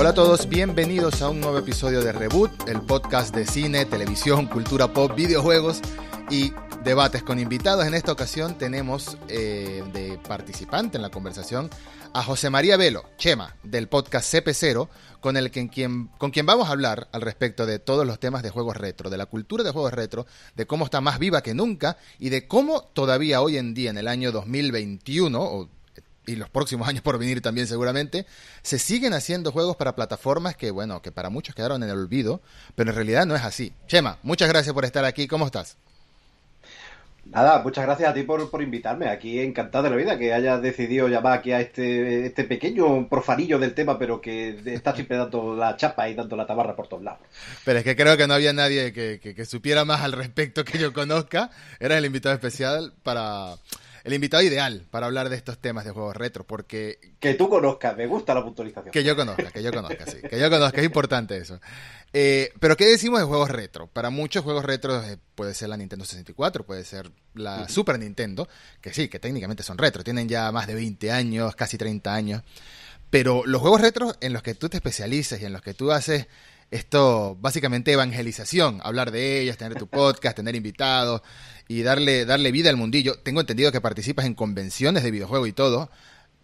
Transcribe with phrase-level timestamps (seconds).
[0.00, 4.46] Hola a todos, bienvenidos a un nuevo episodio de Reboot, el podcast de cine, televisión,
[4.46, 5.80] cultura pop, videojuegos
[6.30, 6.52] y
[6.84, 7.84] debates con invitados.
[7.84, 11.68] En esta ocasión tenemos eh, de participante en la conversación
[12.14, 14.88] a José María Velo, Chema, del podcast CP0,
[15.18, 18.44] con, el que, quien, con quien vamos a hablar al respecto de todos los temas
[18.44, 21.54] de juegos retro, de la cultura de juegos retro, de cómo está más viva que
[21.54, 25.68] nunca y de cómo todavía hoy en día, en el año 2021, o
[26.28, 28.26] y los próximos años por venir también seguramente,
[28.62, 32.40] se siguen haciendo juegos para plataformas que, bueno, que para muchos quedaron en el olvido,
[32.74, 33.72] pero en realidad no es así.
[33.86, 35.76] Chema, muchas gracias por estar aquí, ¿cómo estás?
[37.30, 39.08] Nada, muchas gracias a ti por, por invitarme.
[39.08, 43.58] Aquí encantado de la vida que hayas decidido llamar aquí a este, este pequeño profanillo
[43.58, 47.02] del tema, pero que está siempre dando la chapa y dando la tabarra por todos
[47.02, 47.20] lados.
[47.66, 50.78] Pero es que creo que no había nadie que, que supiera más al respecto que
[50.78, 51.50] yo conozca.
[51.80, 53.56] Era el invitado especial para
[54.08, 56.98] el invitado ideal para hablar de estos temas de juegos retro, porque...
[57.20, 58.90] Que tú conozcas, me gusta la puntualización.
[58.90, 60.16] Que yo conozca, que yo conozca, sí.
[60.28, 61.60] Que yo conozca, es importante eso.
[62.14, 63.86] Eh, pero ¿qué decimos de juegos retro?
[63.86, 68.48] Para muchos juegos retro eh, puede ser la Nintendo 64, puede ser la Super Nintendo,
[68.80, 72.42] que sí, que técnicamente son retro, tienen ya más de 20 años, casi 30 años.
[73.10, 75.92] Pero los juegos retro en los que tú te especializas y en los que tú
[75.92, 76.28] haces
[76.70, 81.22] esto, básicamente evangelización, hablar de ellos, tener tu podcast, tener invitados,
[81.68, 83.18] y darle, darle vida al mundillo.
[83.18, 85.90] Tengo entendido que participas en convenciones de videojuegos y todo,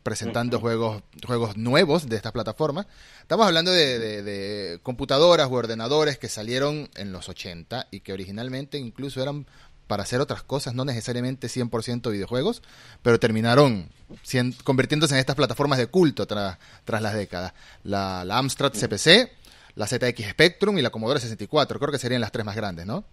[0.02, 2.86] presentando juegos, juegos nuevos de estas plataformas.
[3.22, 9.22] Estamos hablando de, computadoras u ordenadores que salieron en los 80 y que originalmente incluso
[9.22, 9.46] eran
[9.86, 12.62] para hacer otras cosas, no necesariamente 100% videojuegos,
[13.02, 13.88] pero terminaron
[14.62, 17.54] convirtiéndose en estas plataformas de culto tras las décadas.
[17.82, 19.30] La, la Amstrad CPC,
[19.74, 23.04] la ZX Spectrum y la Commodore 64, creo que serían las tres más grandes, ¿no?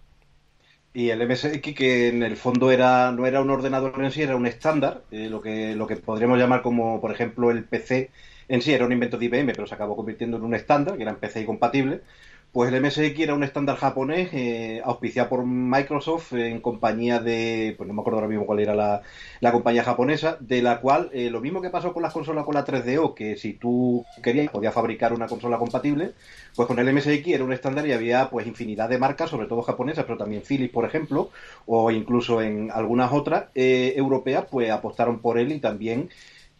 [0.93, 4.35] Y el MSX, que en el fondo era no era un ordenador en sí, era
[4.35, 8.11] un estándar, eh, lo, que, lo que podríamos llamar como, por ejemplo, el PC
[8.49, 11.03] en sí era un invento de IBM, pero se acabó convirtiendo en un estándar, que
[11.03, 12.03] era en PCI compatible.
[12.51, 17.87] Pues el MSX era un estándar japonés eh, auspiciado por Microsoft en compañía de, pues
[17.87, 19.03] no me acuerdo ahora mismo cuál era la,
[19.39, 22.55] la compañía japonesa, de la cual eh, lo mismo que pasó con las consolas con
[22.55, 26.11] la 3DO, que si tú querías podías fabricar una consola compatible,
[26.53, 29.61] pues con el MSX era un estándar y había pues infinidad de marcas, sobre todo
[29.61, 31.29] japonesas, pero también Philips, por ejemplo,
[31.67, 36.09] o incluso en algunas otras eh, europeas, pues apostaron por él y también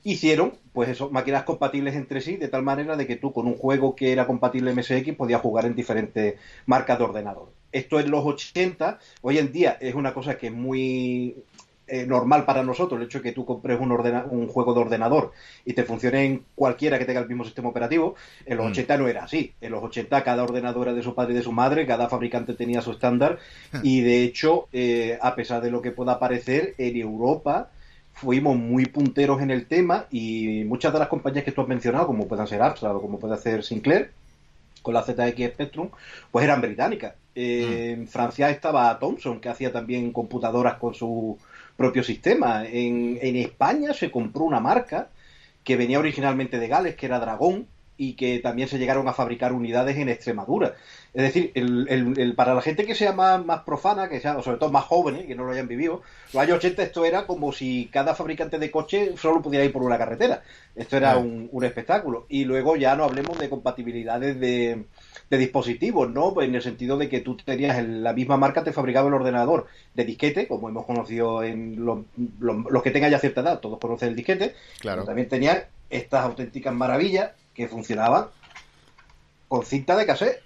[0.04, 3.56] hicieron pues eso, máquinas compatibles entre sí, de tal manera de que tú con un
[3.56, 6.36] juego que era compatible MSX podías jugar en diferentes
[6.66, 7.52] marcas de ordenador.
[7.72, 11.36] Esto en los 80, hoy en día es una cosa que es muy
[11.88, 15.34] eh, normal para nosotros, el hecho de que tú compres un, un juego de ordenador
[15.66, 19.00] y te funcione en cualquiera que tenga el mismo sistema operativo, en los 80 mm.
[19.02, 19.54] no era así.
[19.60, 22.54] En los 80 cada ordenador era de su padre y de su madre, cada fabricante
[22.54, 23.40] tenía su estándar
[23.84, 27.72] y de hecho, eh, a pesar de lo que pueda parecer, en Europa
[28.22, 32.06] fuimos muy punteros en el tema y muchas de las compañías que tú has mencionado,
[32.06, 34.12] como puedan ser Amstrad o como puede ser Sinclair,
[34.84, 35.90] con la ZX Spectrum,
[36.30, 37.16] pues eran británicas.
[37.34, 38.02] Eh, mm.
[38.02, 41.40] En Francia estaba Thomson, que hacía también computadoras con su
[41.76, 42.64] propio sistema.
[42.64, 45.10] En, en España se compró una marca
[45.64, 47.66] que venía originalmente de Gales, que era Dragón,
[48.02, 50.74] y que también se llegaron a fabricar unidades en Extremadura.
[51.14, 54.72] Es decir, el, para la gente que sea más, más profana, que sea, sobre todo
[54.72, 56.02] más jóvenes, que no lo hayan vivido,
[56.34, 59.84] los años 80 esto era como si cada fabricante de coche solo pudiera ir por
[59.84, 60.42] una carretera.
[60.76, 62.26] Esto era un, un espectáculo.
[62.28, 64.86] Y luego ya no hablemos de compatibilidades de,
[65.30, 66.34] de dispositivos, ¿no?
[66.34, 69.68] Pues en el sentido de que tú tenías la misma marca, te fabricaba el ordenador
[69.94, 74.16] de disquete, como hemos conocido en los que tengan ya cierta edad, todos conocen el
[74.16, 74.56] disquete.
[74.80, 75.06] Claro.
[75.06, 78.28] también tenías estas auténticas maravillas que funcionaban
[79.48, 80.42] con cinta de cassette.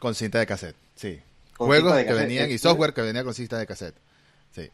[0.00, 1.20] Con cinta de cassette, sí.
[1.56, 3.96] Juegos que venían y software que venía con cinta de cassette.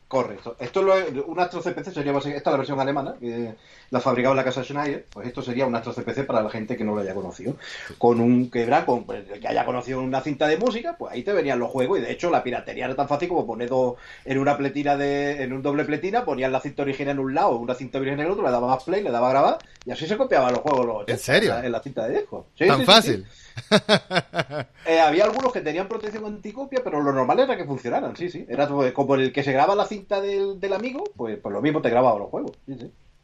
[0.09, 0.57] Correcto.
[0.59, 3.55] Esto es un Astro CPC sería esta es la versión alemana que
[3.91, 5.07] la fabricaba la casa Schneider.
[5.13, 7.57] Pues esto sería un Astro CPC para la gente que no lo haya conocido.
[7.99, 11.33] Con un quebra, con pues, que haya conocido una cinta de música, pues ahí te
[11.33, 14.39] venían los juegos y de hecho la piratería era tan fácil como poner dos en
[14.39, 17.75] una pletina de en un doble pletina, ponían la cinta original en un lado, una
[17.75, 20.07] cinta original en el otro, le daba más play, le daba a grabar y así
[20.07, 21.59] se copiaban los juegos ¿En serio?
[21.59, 22.47] En la cinta de disco.
[22.57, 23.27] tan fácil.
[24.85, 28.45] Eh, había algunos que tenían protección anticopia, pero lo normal era que funcionaran, sí, sí.
[28.49, 31.89] Era como el que se graba la cinta del, amigo, pues, pues, lo mismo te
[31.89, 32.59] grababa los juegos.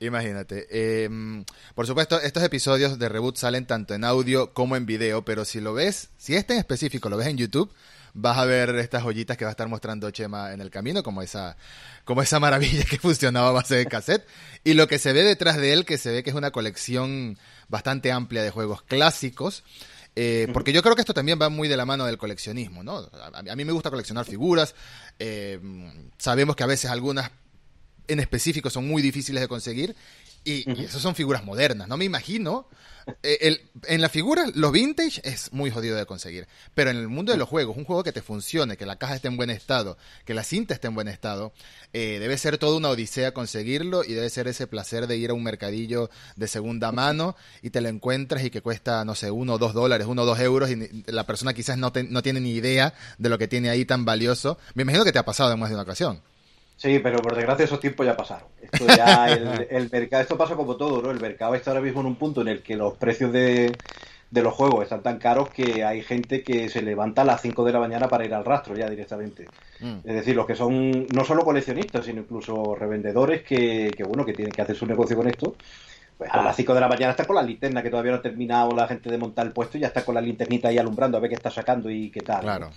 [0.01, 0.67] Imagínate.
[1.05, 1.45] Em,
[1.75, 5.61] por supuesto, estos episodios de Reboot salen tanto en audio como en video, pero si
[5.61, 7.73] lo ves, si este en específico lo ves en YouTube,
[8.15, 11.23] vas a ver estas joyitas que va a estar mostrando Chema en el camino, como
[11.23, 11.57] esa,
[12.05, 14.27] como esa maravilla que funcionaba a base de cassette.
[14.65, 17.39] Y lo que se ve detrás de él, que se ve que es una colección
[17.69, 19.65] bastante amplia de juegos clásicos.
[20.21, 23.09] Eh, porque yo creo que esto también va muy de la mano del coleccionismo, ¿no?
[23.23, 24.75] A, mí me gusta coleccionar figuras.
[25.21, 25.61] Eh,
[26.19, 27.31] sabemos que a veces algunas
[28.09, 29.95] en específico son muy difíciles de conseguir
[30.45, 31.89] y, y esas son figuras modernas.
[31.89, 32.69] No me imagino
[33.23, 36.47] eh, el, en la figura, los vintage es muy jodido de conseguir.
[36.75, 39.15] Pero en el mundo de los juegos, un juego que te funcione, que la caja
[39.17, 41.53] esté en buen estado, que la cinta esté en buen estado,
[41.93, 45.35] eh, debe ser toda una odisea conseguirlo y debe ser ese placer de ir a
[45.35, 49.55] un mercadillo de segunda mano y te lo encuentras y que cuesta, no sé, uno
[49.55, 52.53] o dos dólares, uno o dos euros y la persona quizás no, no tiene ni
[52.53, 54.59] idea de lo que tiene ahí tan valioso.
[54.75, 56.23] Me imagino que te ha pasado en más de una ocasión.
[56.79, 58.49] Sí, pero por desgracia esos tiempos ya pasaron.
[58.63, 59.27] Esto ya,
[59.71, 61.11] el, mercado, esto pasa como todo, ¿no?
[61.11, 63.77] El mercado está ahora mismo en un punto en el que los precios de,
[64.31, 67.73] los juegos están tan caros que hay gente que se levanta a las 5 de
[67.73, 69.47] la mañana para ir al rastro ya directamente.
[69.81, 69.97] Mm.
[70.05, 74.35] Es decir, los que son no solo coleccionistas, sino incluso revendedores que, que, bueno, que
[74.35, 75.57] tienen que hacer su negocio con esto.
[76.19, 78.23] Pues a las 5 de la mañana está con la linterna, que todavía no ha
[78.23, 81.17] terminado la gente de montar el puesto y ya está con la linternita ahí alumbrando
[81.17, 82.41] a ver qué está sacando y qué tal.
[82.41, 82.71] Claro.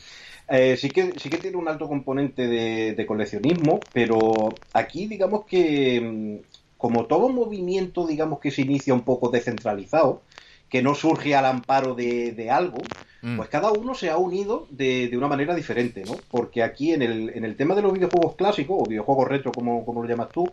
[0.47, 6.01] Eh, sí, que, sí que tiene un alto componente de, coleccionismo, pero aquí digamos que
[6.01, 10.21] mm, como todo movimiento digamos que se inicia un poco descentralizado,
[10.69, 12.77] que no surge al amparo de, algo,
[13.21, 13.37] mm.
[13.37, 16.17] pues cada uno se ha unido de, una manera diferente, ¿no?
[16.29, 19.85] Porque aquí en el, en el tema de los videojuegos clásicos, o videojuegos retro, como,
[19.85, 20.49] como lo llamas tú,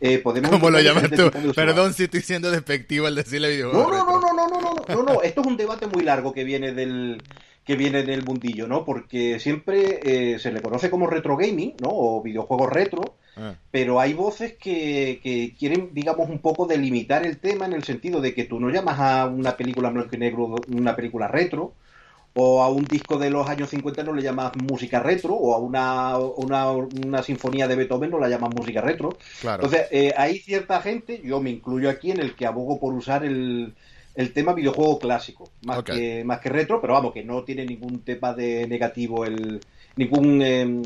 [0.00, 0.50] eh, podemos...
[0.50, 1.30] ¿Cómo lo llamas tú?
[1.54, 4.94] Perdón si estoy siendo despectivo al decirle videojuegos no, no, no, no, no, no, no,
[4.94, 7.20] no, no, esto es un debate muy largo que viene del,
[7.68, 8.82] que viene del mundillo, ¿no?
[8.82, 11.90] Porque siempre eh, se le conoce como retro gaming, ¿no?
[11.90, 13.56] O videojuegos retro, ah.
[13.70, 18.22] pero hay voces que, que, quieren, digamos, un poco delimitar el tema en el sentido
[18.22, 21.74] de que tú no llamas a una película blanco y negro una película retro,
[22.34, 25.58] o a un disco de los años 50 no le llamas música retro, o a
[25.58, 29.16] una, una, una sinfonía de Beethoven no la llamas música retro.
[29.42, 33.24] Entonces, eh, hay cierta gente, yo me incluyo aquí, en el que abogo por usar
[33.24, 33.74] el
[34.18, 38.00] el tema videojuego clásico, más, que, más que retro, pero vamos, que no tiene ningún
[38.00, 39.60] tema de negativo, el
[39.94, 40.82] ningún em,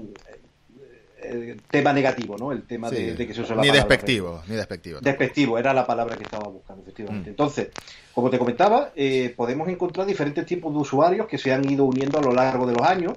[1.23, 2.53] eh, tema negativo, ¿no?
[2.53, 5.01] El tema de, que se usa la ni despectivo, ni despectivo.
[5.01, 7.31] Despectivo, era la palabra que estaba buscando, efectivamente.
[7.31, 7.33] Mm.
[7.33, 7.69] Entonces,
[8.13, 12.19] como te comentaba, eh, podemos encontrar diferentes tipos de usuarios que se han ido uniendo
[12.19, 13.15] a lo largo de los años.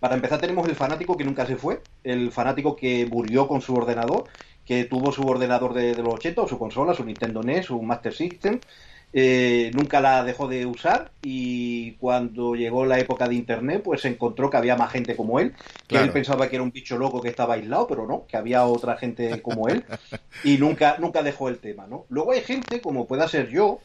[0.00, 3.74] Para empezar tenemos el fanático que nunca se fue, el fanático que murió con su
[3.74, 4.24] ordenador
[4.64, 8.14] que tuvo su ordenador de, los 80, o su consola, su Nintendo NES, su Master
[8.14, 8.60] System,
[9.16, 14.08] eh, nunca la dejó de usar y cuando llegó la época de Internet, pues se
[14.08, 15.54] encontró que había más gente como él,
[15.86, 18.64] que él pensaba que era un bicho loco que estaba aislado, pero no, que había
[18.64, 19.84] otra gente como él
[20.42, 22.06] y nunca, nunca dejó el tema, ¿no?
[22.08, 23.78] Luego hay gente, como pueda ser yo,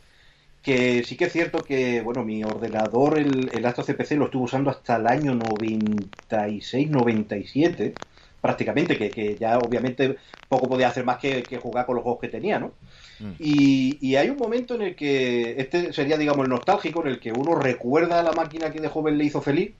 [0.63, 4.45] que sí que es cierto que, bueno, mi ordenador, el, el Astro CPC, lo estuve
[4.45, 7.93] usando hasta el año 96-97
[8.41, 10.17] prácticamente, que, ya obviamente
[10.47, 12.71] poco podía hacer más que, jugar con los juegos que tenía, ¿no?
[13.19, 13.31] Mm.
[13.39, 17.31] Y, hay un momento en el que, este sería, digamos, el nostálgico, en el que
[17.31, 19.71] uno recuerda a la máquina que de joven le hizo feliz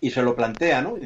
[0.00, 0.96] y se lo plantea, ¿no?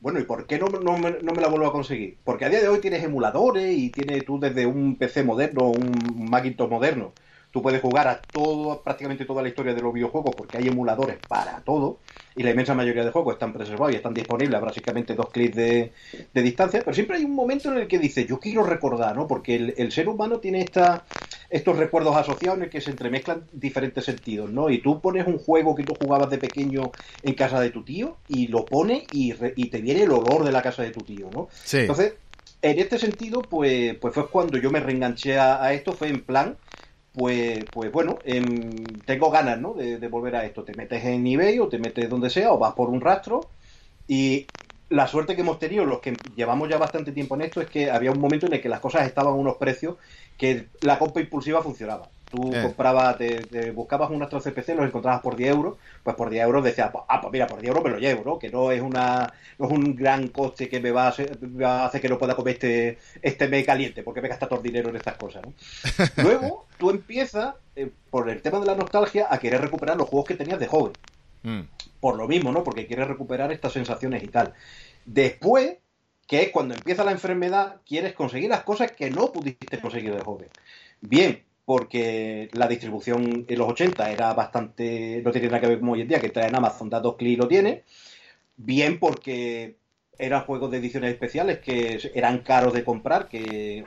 [0.00, 2.16] bueno, ¿y por qué no, no, me, no, me, la vuelvo a conseguir?
[2.24, 6.28] Porque a día de hoy tienes emuladores y tienes tú desde un PC moderno, un
[6.28, 7.12] Macintosh moderno,
[7.52, 11.18] Tú puedes jugar a todo, prácticamente toda la historia de los videojuegos porque hay emuladores
[11.28, 11.98] para todo
[12.34, 15.56] y la inmensa mayoría de juegos están preservados y están disponibles a básicamente dos clics
[15.56, 15.92] de,
[16.34, 19.26] distancia, pero siempre hay un momento en el que dice yo quiero recordar, ¿no?
[19.26, 21.04] Porque el, ser humano tiene esta,
[21.50, 24.70] estos recuerdos asociados en el que se entremezclan diferentes sentidos, ¿no?
[24.70, 26.92] Y tú pones un juego que tú jugabas de pequeño
[27.22, 30.62] en casa de tu tío y lo pones y, te viene el olor de la
[30.62, 31.48] casa de tu tío, ¿no?
[31.72, 32.14] Entonces,
[32.60, 36.56] en este sentido, pues, pues fue cuando yo me reenganché a esto, fue en plan
[37.14, 39.74] pues, pues bueno, em, tengo ganas ¿no?
[39.74, 40.64] de, volver a esto.
[40.64, 43.50] Te metes en eBay o te metes donde sea o vas por un rastro
[44.08, 44.46] y
[44.88, 47.90] la suerte que hemos tenido los que llevamos ya bastante tiempo en esto es que
[47.90, 49.96] había un momento en el que las cosas estaban a unos precios
[50.36, 52.08] que la compra impulsiva funcionaba.
[52.32, 52.62] Tú eh.
[52.62, 56.64] comprabas, te, buscabas un Astro CPC, los encontrabas por 10 euros, pues por 10 euros
[56.64, 58.38] decías, ah, pues mira, por 10 euros me lo llevo, ¿no?
[58.38, 62.08] Que no es una no es un gran coste que me va a, hacer, que
[62.08, 65.18] no pueda comer este, este mes caliente, porque me gasta todo el dinero en estas
[65.18, 65.52] cosas, ¿no?
[66.22, 70.26] Luego, tú empiezas, eh, por el tema de la nostalgia, a querer recuperar los juegos
[70.26, 70.94] que tenías de joven.
[71.42, 71.60] Mm.
[72.00, 72.64] Por lo mismo, ¿no?
[72.64, 74.54] Porque quieres recuperar estas sensaciones y tal.
[75.04, 75.76] Después,
[76.26, 80.22] que es cuando empieza la enfermedad, quieres conseguir las cosas que no pudiste conseguir de
[80.22, 80.48] joven.
[81.02, 85.90] Bien, porque la distribución en los 80 era bastante, no tiene nada que ver con
[85.90, 87.84] hoy en día, que trae en Amazon, datos Click lo tiene,
[88.56, 89.76] bien porque
[90.18, 93.84] eran juegos de ediciones especiales que eran caros de comprar, que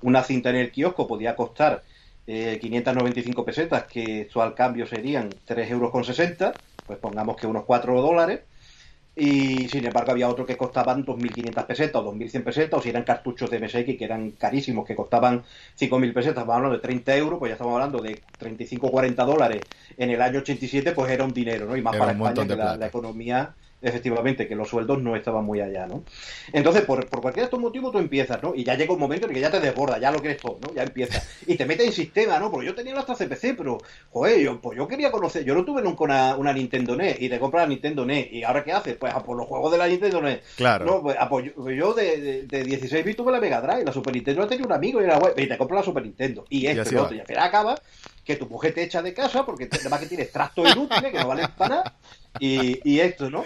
[0.00, 1.84] una cinta en el kiosco podía costar
[2.26, 6.54] 595 eh, pesetas, que esto al cambio serían 3,60 euros,
[6.86, 8.40] pues pongamos que unos 4 dólares,
[9.16, 13.04] y sin embargo había otros que costaban 2.500 pesetas o 2.100 pesetas, o si eran
[13.04, 15.42] cartuchos de MSX que eran carísimos, que costaban
[15.78, 19.24] 5.000 pesetas, estamos hablando de 30 euros, pues ya estamos hablando de 35 o 40
[19.24, 19.62] dólares
[19.96, 21.76] en el año 87, pues era un dinero, ¿no?
[21.76, 25.86] Y más para España, que la, economía efectivamente, que los sueldos no estaban muy allá,
[25.86, 26.04] ¿no?
[26.52, 28.54] Entonces, por, por cualquier de estos motivos tú empiezas, ¿no?
[28.54, 30.72] Y ya llega un momento en que ya te desborda, ya lo quieres todo, ¿no?
[30.74, 31.28] Ya empiezas.
[31.46, 32.50] Y te metes en sistema, ¿no?
[32.50, 33.78] Porque yo tenía hasta CPC, pero,
[34.10, 37.28] joder, yo, pues yo quería conocer, yo no tuve nunca una, una Nintendo NES y
[37.28, 38.32] te compras la Nintendo NES.
[38.32, 38.96] ¿Y ahora qué haces?
[38.96, 40.40] Pues a por los juegos de la Nintendo NES.
[40.56, 40.84] Claro.
[40.86, 43.84] No, pues, a por- pues yo de, de, de 16 bits tuve la Mega Drive,
[43.84, 45.34] la Super Nintendo la tenía un amigo y era guay.
[45.36, 46.44] Y te compras la Super Nintendo.
[46.48, 47.16] Y esto y otro.
[47.16, 47.74] Y al final acaba
[48.24, 51.28] que tu mujer te echa de casa porque además que tienes trastos inútiles que no
[51.28, 51.94] valen para nada.
[52.38, 53.44] Y, y esto, ¿no?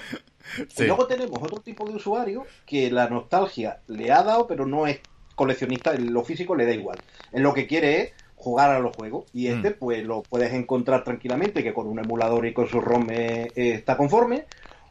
[0.69, 0.85] Sí.
[0.85, 4.87] Y luego tenemos otro tipo de usuario que la nostalgia le ha dado, pero no
[4.87, 5.01] es
[5.35, 6.99] coleccionista, en lo físico le da igual.
[7.33, 9.27] En lo que quiere es jugar a los juegos.
[9.33, 9.75] Y este, Mm.
[9.79, 13.73] pues lo puedes encontrar tranquilamente, que con un emulador y con su ROM eh, eh,
[13.75, 14.47] está conforme.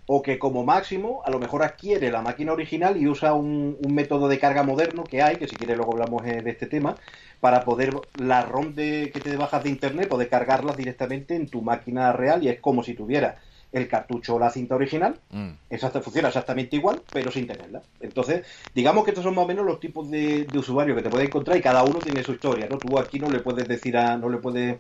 [0.10, 3.94] O que como máximo, a lo mejor adquiere la máquina original y usa un, un
[3.94, 6.96] método de carga moderno que hay, que si quieres luego hablamos eh, de este tema,
[7.42, 11.62] para poder la ROM de, que te bajas de internet, poder cargarlas directamente en tu
[11.62, 13.38] máquina real y es como si tuviera
[13.78, 15.52] el cartucho o la cinta original Mm.
[15.70, 17.82] Exacto, funciona exactamente igual, pero sin tenerla.
[18.00, 21.10] Entonces, digamos que estos son más o menos los tipos de, de usuarios que te
[21.10, 22.78] puedes encontrar y cada uno tiene su historia, ¿no?
[22.78, 24.78] Tú aquí no le puedes decir a, no le puedes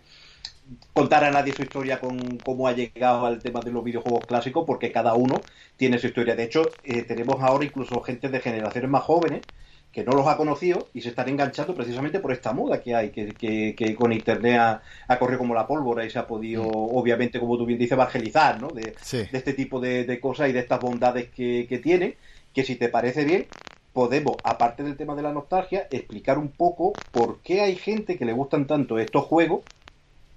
[0.94, 4.66] contar a nadie su historia con cómo ha llegado al tema de los videojuegos clásicos,
[4.66, 5.42] porque cada uno
[5.76, 6.36] tiene su historia.
[6.36, 9.42] De hecho, eh, tenemos ahora incluso gente de generaciones más jóvenes
[9.92, 13.10] que no los ha conocido y se están enganchando precisamente por esta moda que hay,
[13.10, 16.64] que, que- que con internet ha, ha corrido como la pólvora y se ha podido,
[16.68, 18.68] obviamente, como tú bien dices, evangelizar, ¿no?
[18.70, 19.18] De, Sí.
[19.18, 22.18] de este tipo de, de cosas y de estas bondades que, que tiene,
[22.54, 23.48] que si te parece bien,
[23.94, 28.26] podemos, aparte del tema de la nostalgia, explicar un poco por qué hay gente que
[28.26, 29.62] le gustan tanto estos juegos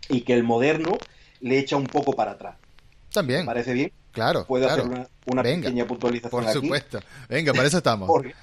[0.09, 0.97] y que el moderno
[1.41, 2.57] le echa un poco para atrás.
[3.13, 3.41] También.
[3.41, 3.93] ¿Te parece bien?
[4.13, 4.47] Claro.
[4.47, 4.83] Puedo claro.
[4.85, 6.61] hacer una, una pequeña puntualización Por aquí.
[6.61, 7.01] supuesto.
[7.29, 8.07] Venga, para eso estamos.
[8.09, 8.35] Porque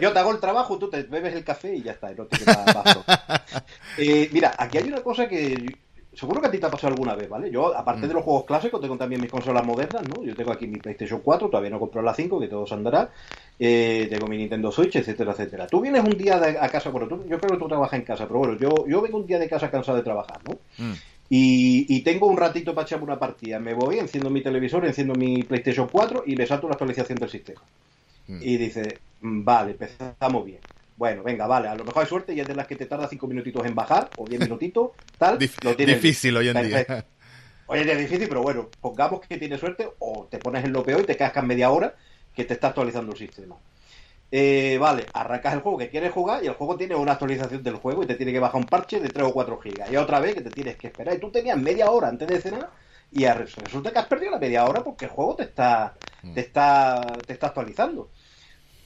[0.00, 2.38] yo te hago el trabajo, tú te bebes el café y ya está, no te
[2.38, 2.64] queda.
[3.98, 5.76] Eh, mira, aquí hay una cosa que
[6.14, 7.50] seguro que a ti te ha pasado alguna vez, ¿vale?
[7.50, 8.08] Yo, aparte Mm.
[8.08, 10.22] de los juegos clásicos, tengo también mis consolas modernas, ¿no?
[10.24, 12.74] Yo tengo aquí mi PlayStation 4, todavía no he comprado la 5, que todo se
[12.74, 13.10] andará.
[13.58, 15.66] Eh, tengo mi Nintendo Switch, etcétera, etcétera.
[15.68, 18.04] Tú vienes un día de- a casa, bueno, tú- yo creo que tú trabajas en
[18.04, 20.58] casa, pero bueno, yo, yo vengo un día de casa cansado de trabajar, ¿no?
[20.78, 20.92] Mm.
[21.30, 23.58] Y, y tengo un ratito para echarme una partida.
[23.58, 27.30] Me voy, enciendo mi televisor, enciendo mi PlayStation 4 y me salto la actualización del
[27.30, 27.60] sistema.
[28.26, 28.38] Mm.
[28.42, 30.60] Y dice, "Mm, vale, empezamos bien.
[30.96, 33.08] Bueno, venga, vale, a lo mejor hay suerte y es de las que te tarda
[33.08, 35.38] 5 minutitos en bajar o 10 minutitos, tal.
[35.38, 36.78] Dif- lo difícil hoy en día.
[37.66, 41.00] Oye, es difícil, pero bueno, pongamos que tienes suerte o te pones en lo peor
[41.00, 41.94] y te cascas media hora
[42.34, 43.56] que te está actualizando el sistema.
[44.30, 47.76] Eh, vale, arrancas el juego que quieres jugar y el juego tiene una actualización del
[47.76, 49.90] juego y te tiene que bajar un parche de 3 o 4 gigas.
[49.92, 51.14] Y otra vez que te tienes que esperar.
[51.14, 52.70] Y tú tenías media hora antes de cenar
[53.12, 55.94] y a- resulta que has perdido la media hora porque el juego te está,
[56.34, 58.10] te está, te está actualizando.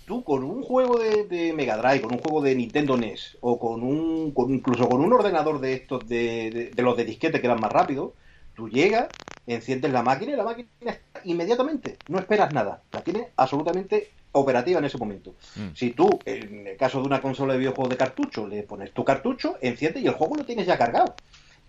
[0.04, 3.58] Tú con un juego de, de Mega Drive, con un juego de Nintendo NES o
[3.58, 7.40] con un, con- incluso con un ordenador de estos de, de- de los de disquete
[7.40, 8.12] que eran más rápidos,
[8.54, 9.08] tú llegas,
[9.48, 14.78] enciendes la máquina y la máquina está inmediatamente, no esperas nada, la tienes absolutamente operativa
[14.78, 15.34] en ese momento.
[15.56, 15.68] Mm.
[15.74, 19.04] Si tú, en el caso de una consola de videojuegos de cartucho, le pones tu
[19.04, 21.16] cartucho, enciende y el juego lo tienes ya cargado.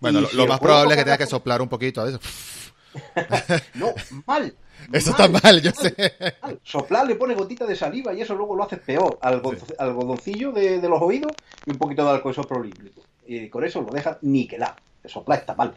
[0.00, 2.20] Bueno, lo, más probable es que tengas que soplar un poquito a veces.
[3.74, 3.92] No,
[4.26, 4.54] mal.
[4.92, 5.94] Eso está mal, yo sé.
[6.40, 6.58] mal.
[6.62, 9.18] Soplar le pone gotita de saliva y eso luego lo haces peor.
[9.20, 9.74] Algo- Sí.
[9.78, 11.32] Algodoncillo de, de los oídos
[11.66, 13.02] y un poquito de alcohol isopropílico.
[13.26, 14.76] Y con eso lo dejas niquelado.
[15.04, 15.74] Soplar está mal.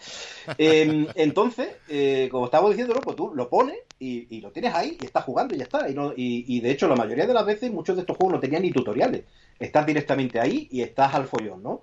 [0.57, 4.97] Eh, entonces, eh, como estaba diciendo, pues tú lo pones y, y lo tienes ahí
[5.01, 5.89] y estás jugando y ya está.
[5.89, 8.35] Y, no- y- y, de hecho, la mayoría de las veces, muchos de estos juegos
[8.35, 9.23] no tenían ni tutoriales.
[9.59, 11.81] Estás directamente ahí y estás al follón, ¿no?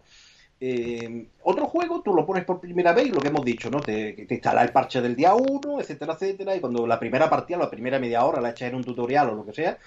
[0.61, 3.85] Eh, otro juego, tú lo pones por primera vez lo que hemos dicho, ¿no?
[3.85, 7.59] Te, te instala el parche del día 1, etcétera, etcétera, y cuando la primera partida,
[7.59, 9.79] la primera media hora la echas en un tutorial o lo que sea,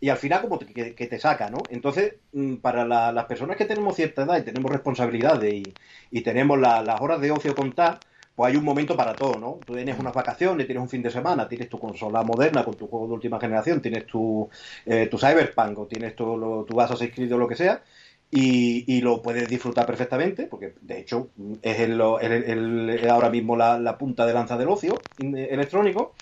[0.00, 1.66] y al final como te- que, te saca, ¿no?
[1.70, 5.76] Entonces, mm, para la- las personas que tenemos cierta edad y tenemos responsabilidades y,
[6.10, 8.02] y tenemos la- las horas de ocio contar,
[8.34, 9.62] pues hay un momento para todo, ¿no?
[9.66, 12.86] Tú tienes unas vacaciones, tienes un fin de semana, tienes tu consola moderna con tu
[12.88, 14.48] juego de última generación, tienes tu,
[14.86, 17.82] eh, tu Cyberpunk o tienes tu, lo, tu Assassin's Creed o lo que sea,
[18.30, 21.30] y, y lo puedes disfrutar perfectamente, porque de hecho
[21.62, 26.14] es el, el- ahora mismo la, la punta de lanza del ocio in- electrónico.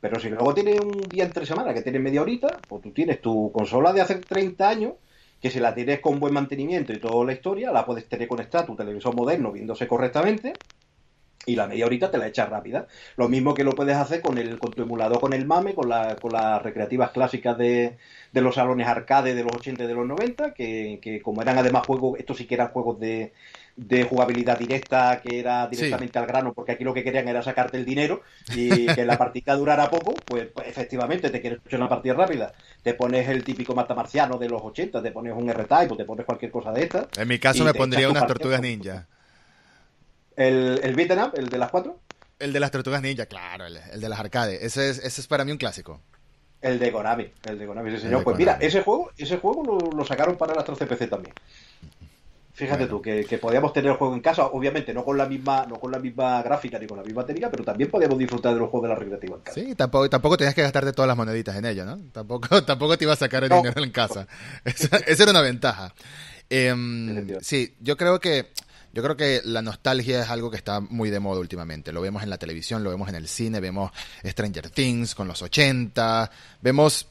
[0.00, 3.20] Pero si luego tienes un día entre semana que tienes media horita, pues tú tienes
[3.20, 4.94] tu consola de hace 30 años,
[5.40, 8.64] que si la tienes con buen mantenimiento y toda la historia, la puedes tener conectada
[8.64, 10.60] a tu televisor moderno viéndose correctamente,
[11.44, 12.86] y la media horita te la echas rápida.
[13.16, 15.88] Lo mismo que lo puedes hacer con el con tu emulador, con el MAME, con,
[15.88, 17.98] la, con las recreativas clásicas de,
[18.32, 21.58] de los salones arcade de los 80 y de los 90, que, que como eran
[21.58, 23.32] además juegos, estos sí que eran juegos de,
[23.76, 27.76] de jugabilidad directa, que era directamente al grano, porque aquí lo que querían era sacarte
[27.76, 28.22] el dinero
[28.54, 32.52] y que la partida durara poco, pues, pues, efectivamente te quieres echar una partida rápida.
[32.82, 36.24] Te pones el típico matamarciano de los 80, te pones un R-Type o te pones
[36.24, 37.06] cualquier cosa de esta.
[37.16, 39.06] En mi caso me pondría unas tortugas ninja.
[40.36, 41.98] El, el beat'em up, el de las cuatro.
[42.38, 44.62] El de las tortugas ninja, claro, el, de las arcades.
[44.62, 46.00] Ese es, ese es para mí un clásico.
[46.60, 48.24] El de Konami, el de Konami, ese señor.
[48.24, 51.34] Pues mira, ese juego, ese juego lo, sacaron para las 13 PC también.
[52.52, 55.78] Fíjate tú, que, podíamos tener el juego en casa, obviamente no con la misma, no
[55.78, 58.70] con la misma gráfica ni con la misma técnica, pero también podíamos disfrutar de los
[58.70, 59.60] juegos de la recreativa en casa.
[59.60, 61.98] Sí, tampoco, tampoco tenías que gastarte todas las moneditas en ello, ¿no?
[62.12, 64.26] Tampoco, tampoco te iba a sacar el dinero en casa.
[64.64, 65.94] Esa, era una ventaja.
[66.48, 68.52] Em, sí, yo creo que
[68.96, 71.92] yo creo que la nostalgia es algo que está muy de moda últimamente.
[71.92, 73.92] Lo vemos en la televisión, lo vemos en el cine, vemos
[74.24, 76.30] Stranger Things con los 80,
[76.62, 77.06] vemos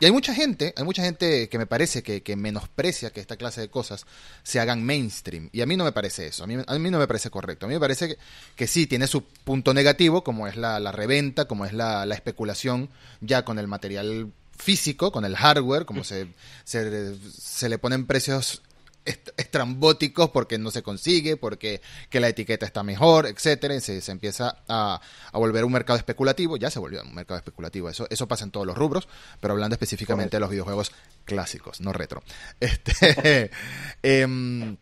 [0.00, 3.60] y hay mucha gente, hay mucha gente que me parece que, menosprecia que esta clase
[3.60, 4.06] de cosas
[4.44, 5.50] se hagan mainstream.
[5.52, 7.66] Y a mí no me parece eso, a mí, a mí no me parece correcto.
[7.66, 8.16] A mí me parece
[8.56, 12.88] que, sí, tiene su punto negativo, como es la, reventa, como es la, especulación
[13.20, 16.28] ya con el material físico, con el hardware, como se,
[16.64, 18.62] se, se le ponen precios
[19.06, 24.58] estrambóticos porque no se consigue, porque que la etiqueta está mejor, etcétera, y se, empieza
[24.68, 25.00] a,
[25.32, 28.66] volver un mercado especulativo, ya se volvió un mercado especulativo, eso, eso pasa en todos
[28.66, 29.08] los rubros,
[29.40, 30.92] pero hablando específicamente de los videojuegos
[31.24, 32.22] clásicos, no retro.
[32.60, 33.50] Este,
[34.02, 34.76] em,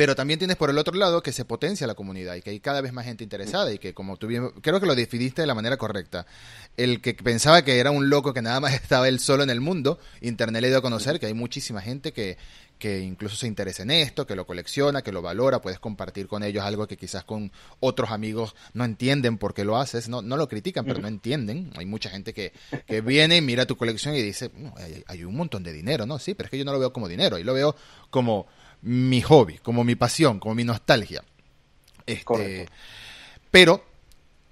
[0.00, 2.60] pero también tienes por el otro lado que se potencia la comunidad y que hay
[2.60, 5.46] cada vez más gente interesada y que como tú bien, creo que lo definiste de
[5.46, 6.24] la manera correcta.
[6.78, 9.60] El que pensaba que era un loco que nada más estaba él solo en el
[9.60, 12.38] mundo, Internet le dio a conocer que hay muchísima gente que,
[12.80, 16.42] que incluso se interesa en esto, que lo colecciona, que lo valora, puedes compartir con
[16.42, 20.38] ellos algo que quizás con otros amigos no entienden por qué lo haces, no, no
[20.38, 21.70] lo critican, pero no entienden.
[21.76, 22.52] Hay mucha gente que,
[22.86, 26.18] que viene y mira tu colección y dice, hay, hay, un montón de dinero, ¿no?
[26.18, 27.76] Sí, pero es que yo no lo veo como dinero, y lo veo
[28.08, 28.46] como
[28.80, 31.22] mi hobby, como mi pasión, como mi nostalgia.
[32.06, 32.66] Este,
[33.50, 33.84] pero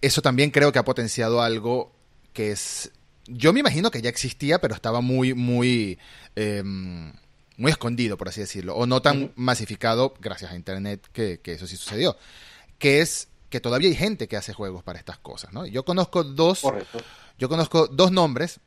[0.02, 1.92] eso también creo que ha potenciado algo
[2.34, 2.92] que es...
[3.26, 5.98] Yo me imagino que ya existía, pero estaba muy, muy...
[6.36, 7.12] Em,
[7.58, 11.76] muy escondido, por así decirlo, o no tan masificado, gracias a Internet, que, eso sí
[11.76, 12.16] sucedió,
[12.78, 15.66] que es que todavía hay gente que hace juegos para estas cosas, ¿no?
[15.66, 16.62] Yo conozco dos,
[17.36, 18.60] yo conozco dos nombres,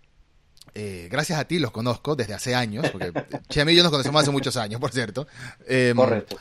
[0.76, 3.14] eh, gracias a ti los conozco desde hace años, porque
[3.50, 5.26] Chemi y yo nos conocemos hace muchos años, por cierto.
[5.66, 6.38] Em, Correcto.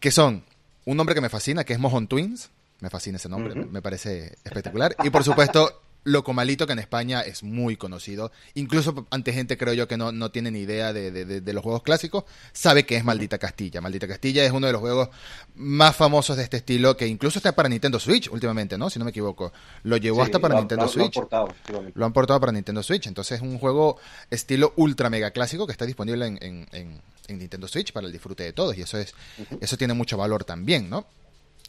[0.00, 0.42] Que son
[0.86, 2.48] un nombre que me fascina, que es Mojon Twins,
[2.80, 7.42] me fascina ese nombre, me parece espectacular, y por supuesto Locomalito, que en España es
[7.42, 11.62] muy conocido, incluso ante gente creo yo que no, no tiene ni idea de, los
[11.62, 13.80] juegos clásicos, sabe que es Maldita Castilla.
[13.80, 15.08] Maldita Castilla es uno de los juegos
[15.56, 18.88] más famosos de este estilo, que incluso está para Nintendo Switch últimamente, ¿no?
[18.88, 19.52] Si no me equivoco.
[19.82, 21.16] Lo llevó hasta para Nintendo Switch.
[21.16, 21.48] Lo han, portado,
[21.94, 23.08] lo han portado para Nintendo Switch.
[23.08, 23.98] Entonces es un juego
[24.30, 28.52] estilo ultra mega clásico que está disponible en, en, Nintendo Switch para el disfrute de
[28.52, 28.78] todos.
[28.78, 29.12] Y eso es,
[29.60, 31.04] eso tiene mucho valor también, ¿no?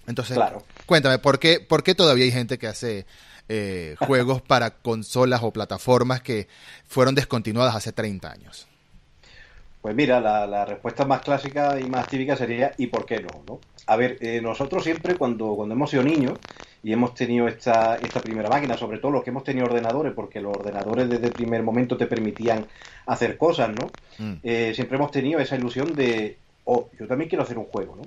[0.06, 0.38] Entonces,
[0.86, 3.06] cuéntame, ¿por qué, ¿por qué todavía hay gente que hace
[3.49, 6.47] eh, juegos para consolas o plataformas que
[6.88, 8.67] fueron descontinuadas hace 30 años?
[9.81, 13.43] Pues mira, la, respuesta más clásica y más típica sería ¿y por qué no?
[13.47, 13.60] no?
[13.86, 16.38] A ver, eh, nosotros siempre cuando, cuando hemos sido niños
[16.83, 20.41] y hemos tenido esta, esta primera máquina, sobre todo los que hemos tenido ordenadores, porque
[20.41, 22.65] los ordenadores desde el primer momento te permitían
[23.05, 23.89] hacer cosas, ¿no?
[24.17, 24.33] Mm.
[24.43, 28.03] Eh, siempre hemos tenido esa ilusión de, oh, yo también quiero hacer un juego, ¿no?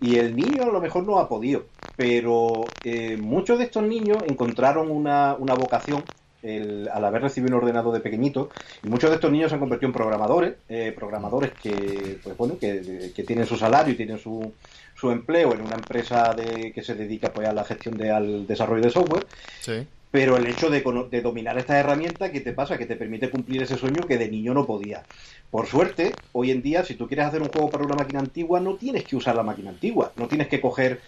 [0.00, 1.64] Y el niño a lo mejor no ha podido,
[1.96, 6.02] pero eh, muchos de estos niños encontraron una, una vocación
[6.44, 8.50] al haber recibido un ordenador de pequeñito,
[8.82, 12.58] y muchos de estos niños se han convertido en programadores, eh, programadores que, pues bueno,
[12.58, 14.52] que, que, tienen su salario y tienen su,
[14.94, 18.46] su empleo en una empresa de, que se dedica pues a la gestión de, al
[18.46, 19.26] desarrollo de software.
[19.60, 20.80] Sí pero el hecho de,
[21.22, 22.78] dominar esta herramienta, ¿qué te pasa?
[22.78, 25.02] Que te permite cumplir ese sueño que de niño no podía.
[25.50, 28.60] Por suerte, hoy en día, si tú quieres hacer un juego para una máquina antigua,
[28.60, 31.00] no tienes que usar la máquina antigua, no tienes que coger,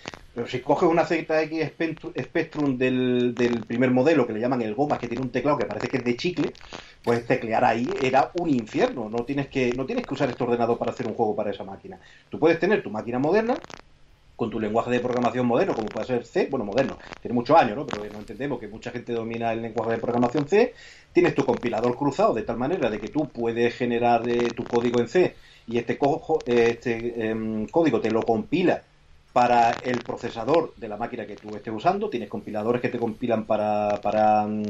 [0.48, 1.70] si coges una ZX
[2.20, 5.66] Spectrum del, del primer modelo, que le llaman el Goma, que tiene un teclado que
[5.66, 6.52] parece que es de chicle,
[7.04, 10.78] pues teclear ahí era un infierno, no tienes que, no tienes que usar este ordenador
[10.78, 12.00] para hacer un juego para esa máquina.
[12.28, 13.54] Tú puedes tener tu máquina moderna,
[14.36, 17.76] con tu lenguaje de programación moderno, como puede ser C, bueno, moderno, tiene muchos años,
[17.76, 17.86] ¿no?
[17.86, 20.74] Pero no entendemos que mucha gente domina el lenguaje de programación C,
[21.12, 25.00] tienes tu compilador cruzado de tal manera de que tú puedes generar eh, tu código
[25.00, 25.34] en C
[25.66, 25.98] y este,
[26.46, 28.82] este em, código te lo compila
[29.36, 32.08] para el procesador de la máquina que tú estés usando.
[32.08, 34.62] Tienes compiladores que te compilan para, para um,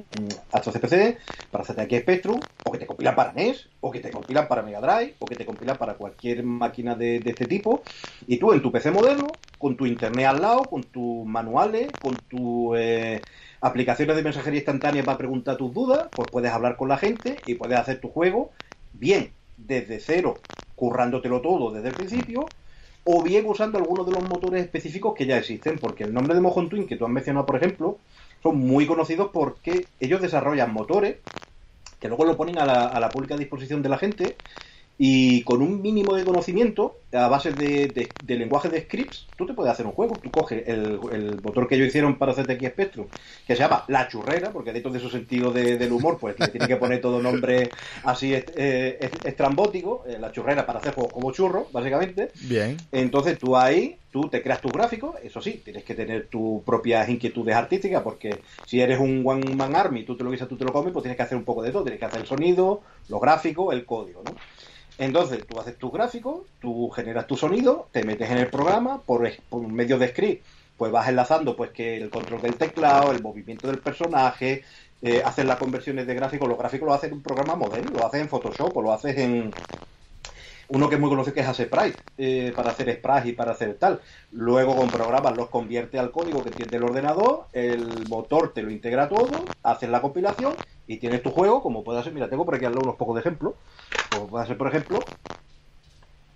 [1.52, 4.81] para ZX Spectrum, o que te compilan para NES, o que te compilan para Mega
[4.81, 7.85] Drive, o que te compilan para cualquier máquina de, este tipo.
[8.26, 12.16] Y tú en tu PC moderno, con tu internet al lado, con tus manuales, con
[12.29, 13.20] tus eh,
[13.61, 17.55] aplicaciones de mensajería instantánea para preguntar tus dudas, pues puedes hablar con la gente y
[17.55, 18.50] puedes hacer tu juego
[18.94, 20.35] bien desde cero,
[20.74, 22.48] currándotelo todo desde el principio,
[23.09, 26.40] o bien usando algunos de los motores específicos que ya existen, porque el nombre de
[26.40, 27.99] Mojon Twin que tú has mencionado, por ejemplo,
[28.42, 31.16] son muy conocidos porque ellos desarrollan motores
[32.01, 34.37] que luego lo ponen a la, pública disposición de la gente
[34.99, 39.73] Y con un mínimo de conocimiento, a base de, lenguaje de scripts, tú te puedes
[39.73, 40.17] hacer un juego.
[40.23, 40.99] Tú coges el,
[41.43, 43.07] motor que ellos hicieron para CTX Spectrum,
[43.47, 46.67] que se llama La Churrera, porque dentro de su sentido del humor, pues le tiene
[46.67, 47.71] que poner todo nombre
[48.05, 52.31] así eh, estrambótico, eh, La Churrera para hacer juegos como churro, básicamente.
[52.43, 52.77] Bien.
[52.91, 57.09] Entonces tú ahí, tú te creas tus gráficos, eso sí, tienes que tener tus propias
[57.09, 60.65] inquietudes artísticas, porque si eres un One Man Army, tú te lo guisas, tú te
[60.65, 61.83] lo comes, pues tienes que hacer un poco de todo.
[61.83, 64.35] Tienes que hacer el sonido, los gráficos, el código, ¿no?
[64.99, 69.29] Entonces, tú haces tu gráfico, tú generas tu sonido, te metes en el programa, por,
[69.49, 73.69] por medio de script, pues vas enlazando pues que el control del teclado, el movimiento
[73.69, 74.65] del personaje,
[75.03, 78.07] eh, haces las conversiones de gráficos, los gráficos lo haces en un programa modelo, lo
[78.07, 79.55] haces en Photoshop o lo haces en,
[80.68, 83.74] uno que es muy conocido que es Sprite, eh, para hacer Sprite y para hacer
[83.74, 84.00] tal.
[84.33, 88.70] Luego con programas los convierte al código que entiende el ordenador, el motor te lo
[88.70, 90.55] integra todo, haces la compilación
[90.87, 93.55] y tienes tu juego, como puede ser, mira, tengo por aquí unos pocos de ejemplos,
[94.11, 95.00] como puede ser, por ejemplo,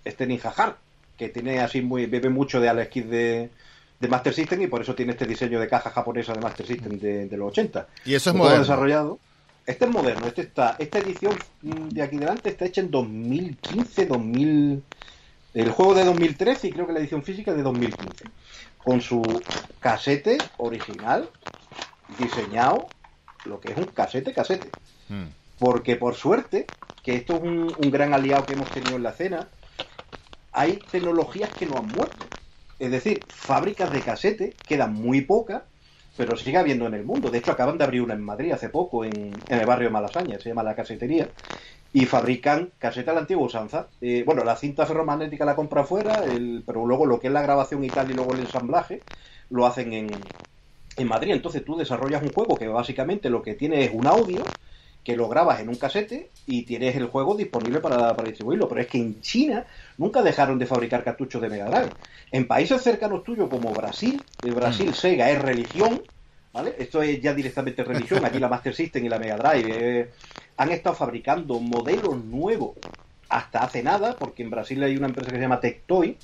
[0.04, 0.74] este Ninja Hard,
[1.16, 3.50] que tiene así muy, bebe mucho de Alex Kidd de,
[4.00, 6.98] de Master System y por eso tiene este diseño de caja japonesa de Master System
[6.98, 7.86] de, los 80.
[8.06, 8.60] Y eso es moderno.
[8.60, 9.18] desarrollado.
[9.70, 14.82] Este es moderno, este está, esta edición de aquí delante está hecha en 2015, 2000,
[15.54, 18.24] el juego de 2013 y creo que la edición física de 2015,
[18.82, 19.22] con su
[19.78, 21.30] casete original,
[22.18, 22.88] diseñado,
[23.44, 24.72] lo que es un casete, casete.
[25.08, 25.26] Hmm.
[25.60, 26.66] Porque por suerte,
[27.04, 29.46] que esto es un, un gran aliado que hemos tenido en la cena,
[30.50, 32.26] hay tecnologías que no han muerto.
[32.80, 35.62] Es decir, fábricas de casete quedan muy pocas
[36.20, 37.30] pero sigue habiendo en el mundo.
[37.30, 40.38] De hecho, acaban de abrir una en Madrid hace poco, en, el barrio de Malasaña,
[40.38, 41.30] se llama La Casetería,
[41.94, 43.88] y fabrican caseta a la antigua usanza.
[44.02, 46.24] Eh, bueno, la cinta ferromagnética la compra afuera,
[46.66, 49.00] pero luego lo que es la grabación y tal, y luego el ensamblaje,
[49.48, 50.30] lo hacen en,
[50.98, 51.32] en Madrid.
[51.32, 54.52] Entonces tú desarrollas un juego que básicamente lo que tiene es un audio,
[55.04, 58.68] que lo grabas en un casete y tienes el juego disponible para, para, distribuirlo.
[58.68, 59.64] Pero es que en China
[59.96, 61.90] nunca dejaron de fabricar cartuchos de Mega Drive.
[62.30, 64.94] En países cercanos tuyos como Brasil, de Brasil mm.
[64.94, 66.02] Sega es religión,
[66.52, 66.74] ¿vale?
[66.78, 70.10] Esto es ya directamente religión, aquí la Master System y la Mega Drive eh,
[70.56, 72.76] han estado fabricando modelos nuevos
[73.30, 76.16] hasta hace nada, porque en Brasil hay una empresa que se llama Tectoy,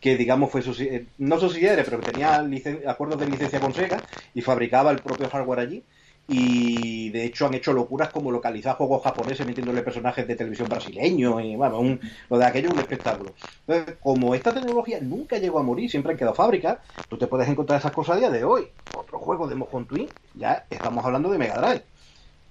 [0.00, 2.44] que digamos fue eh, no subsidiaria, pero que tenía
[2.88, 4.02] acuerdos de licencia con Sega
[4.34, 5.82] y fabricaba el propio hardware allí
[6.28, 11.40] y de hecho han hecho locuras como localizar juegos japoneses metiéndole personajes de televisión brasileño
[11.40, 13.34] y bueno, lo de aquello es un espectáculo.
[13.66, 17.48] Entonces, como esta tecnología nunca llegó a morir, siempre han quedado fábricas, tú te puedes
[17.48, 18.68] encontrar esas cosas a día de hoy.
[18.92, 21.84] Otro juego de Mojon Twin, ya estamos hablando de Mega Drive.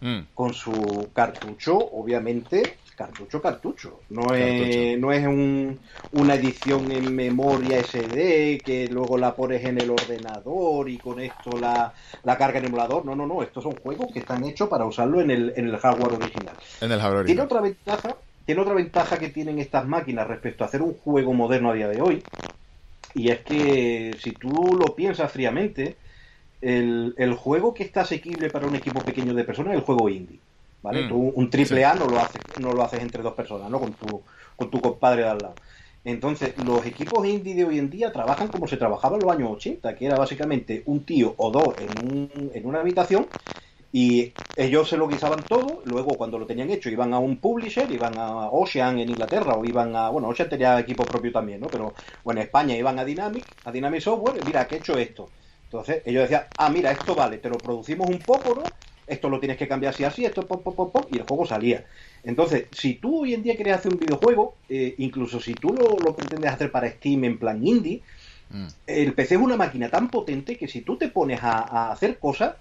[0.01, 0.27] Mm.
[0.33, 4.05] Con su cartucho, obviamente, cartucho, cartucho.
[4.09, 5.79] No es, no es un,
[6.11, 11.57] una edición en memoria SD que luego la pones en el ordenador y con esto
[11.59, 13.05] la, la carga en emulador.
[13.05, 13.43] No, no, no.
[13.43, 16.57] Estos son juegos que están hechos para usarlo en el, en el hardware original.
[16.79, 18.15] En el hardware Tiene otra ventaja.
[18.45, 21.87] Tiene otra ventaja que tienen estas máquinas respecto a hacer un juego moderno a día
[21.87, 22.23] de hoy.
[23.13, 25.97] Y es que si tú lo piensas fríamente,
[26.61, 30.09] el, el juego que está asequible para un equipo pequeño de personas es el juego
[30.09, 30.44] indie.
[30.85, 31.03] ¿Vale?
[31.03, 31.11] Mm.
[31.35, 33.79] un triple A no lo haces, no lo haces entre dos personas, ¿no?
[33.79, 34.23] Con tu,
[34.55, 35.59] con tu compadre de al lado.
[36.03, 39.51] Entonces, los equipos indie de hoy en día trabajan como se trabajaba en los años
[39.51, 43.29] 80, que era básicamente un tío o dos en, un, en una habitación
[43.91, 47.91] y ellos se lo guisaban todo, luego cuando lo tenían hecho iban a un publisher,
[47.91, 51.69] iban a Ocean en Inglaterra o iban a, bueno, Ocean tenía equipo propio también, ¿no?
[51.71, 51.93] Pero
[52.23, 55.33] bueno, en España iban a Dynamic, a Dynamic Software, mira, que he hecho esto.
[55.63, 58.73] Entonces ellos decían, ah, mira, esto vale, te lo producimos un poco, ¿no?
[59.07, 61.85] Esto lo tienes que cambiar así, así, esto, pop, pop, pop, y el juego salía.
[62.23, 66.15] Entonces, si tú hoy en día quieres hacer un videojuego, eh, incluso si tú lo,
[66.15, 68.01] pretendes hacer para Steam en plan indie,
[68.49, 68.65] mm.
[68.87, 72.55] el PC es una máquina tan potente que si tú te pones a, hacer cosas,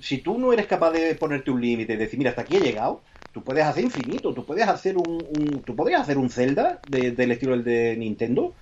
[0.00, 2.60] si tú no eres capaz de ponerte un límite, de decir, mira, hasta aquí he
[2.60, 3.00] llegado,
[3.32, 7.52] tú puedes hacer infinito, tú puedes hacer un, tú podrías hacer un Zelda del estilo
[7.52, 8.54] del de Nintendo,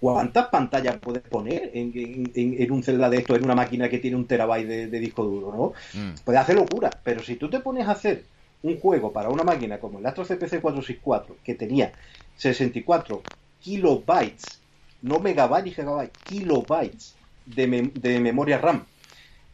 [0.00, 4.26] ¿Cuántas pantallas puedes poner en, un Zelda de esto, en una máquina que tiene un
[4.26, 6.00] terabyte de, disco duro, ¿no?
[6.00, 6.14] Mm.
[6.24, 8.24] Puedes hacer locura, pero si tú te pones a hacer
[8.62, 11.92] un juego para una máquina como el Astro CPC 464, que tenía
[12.36, 13.22] 64
[13.60, 14.60] kilobytes,
[15.02, 17.14] no megabytes y gigabytes, kilobytes
[17.46, 18.84] de, memoria RAM,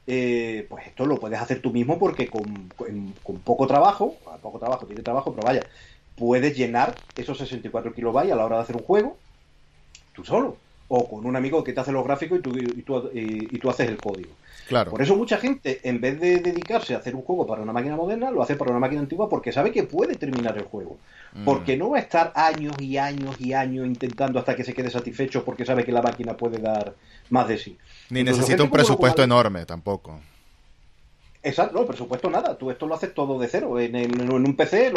[0.07, 2.73] eh, pues esto lo puedes hacer tú mismo porque con,
[3.23, 5.63] con, poco trabajo, poco trabajo, tiene trabajo, pero vaya,
[6.17, 9.17] puedes llenar esos 64 kilobytes a la hora de hacer un juego
[10.13, 10.57] tú solo.
[10.89, 13.71] O con un amigo que te hace los gráficos y tú, y tú, y, tú
[13.71, 14.31] haces el código.
[14.69, 14.91] Claro.
[14.91, 17.97] Por eso mucha gente, en vez de dedicarse a hacer un juego para una máquina
[17.97, 20.99] moderna, lo hace para una máquina antigua porque sabe que puede terminar el juego.
[21.33, 21.45] Mm.
[21.47, 24.91] Porque no va a estar años y años y años intentando hasta que se quede
[24.91, 26.95] satisfecho porque sabe que la máquina puede dar
[27.31, 27.79] más de sí.
[28.11, 30.21] Ni necesita un presupuesto enorme tampoco.
[31.45, 32.57] Exacto, no, presupuesto nada.
[32.57, 33.81] Tú esto lo haces todo de cero.
[33.81, 34.93] En, un PC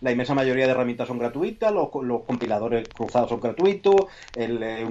[0.00, 4.06] la inmensa mayoría de herramientas son gratuitas, los, compiladores cruzados son gratuitos.
[4.34, 4.88] Eh,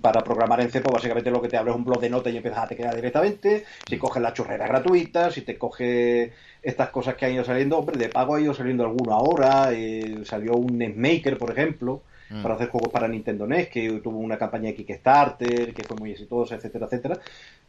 [0.00, 2.32] para programar en C, pues básicamente lo que te habla es un blog de notas
[2.32, 3.64] y empiezas a te quedar directamente.
[3.88, 6.30] Si coges la churrera gratuita, si te coges
[6.62, 9.72] estas cosas que han ido saliendo, hombre, de pago ha ido saliendo alguno ahora.
[9.72, 12.42] Eh, salió un NetMaker, por ejemplo mm.
[12.42, 16.12] para hacer juegos para Nintendo NES, que tuvo una campaña de Kickstarter, que fue muy
[16.12, 17.18] exitosa, etcétera, etcétera.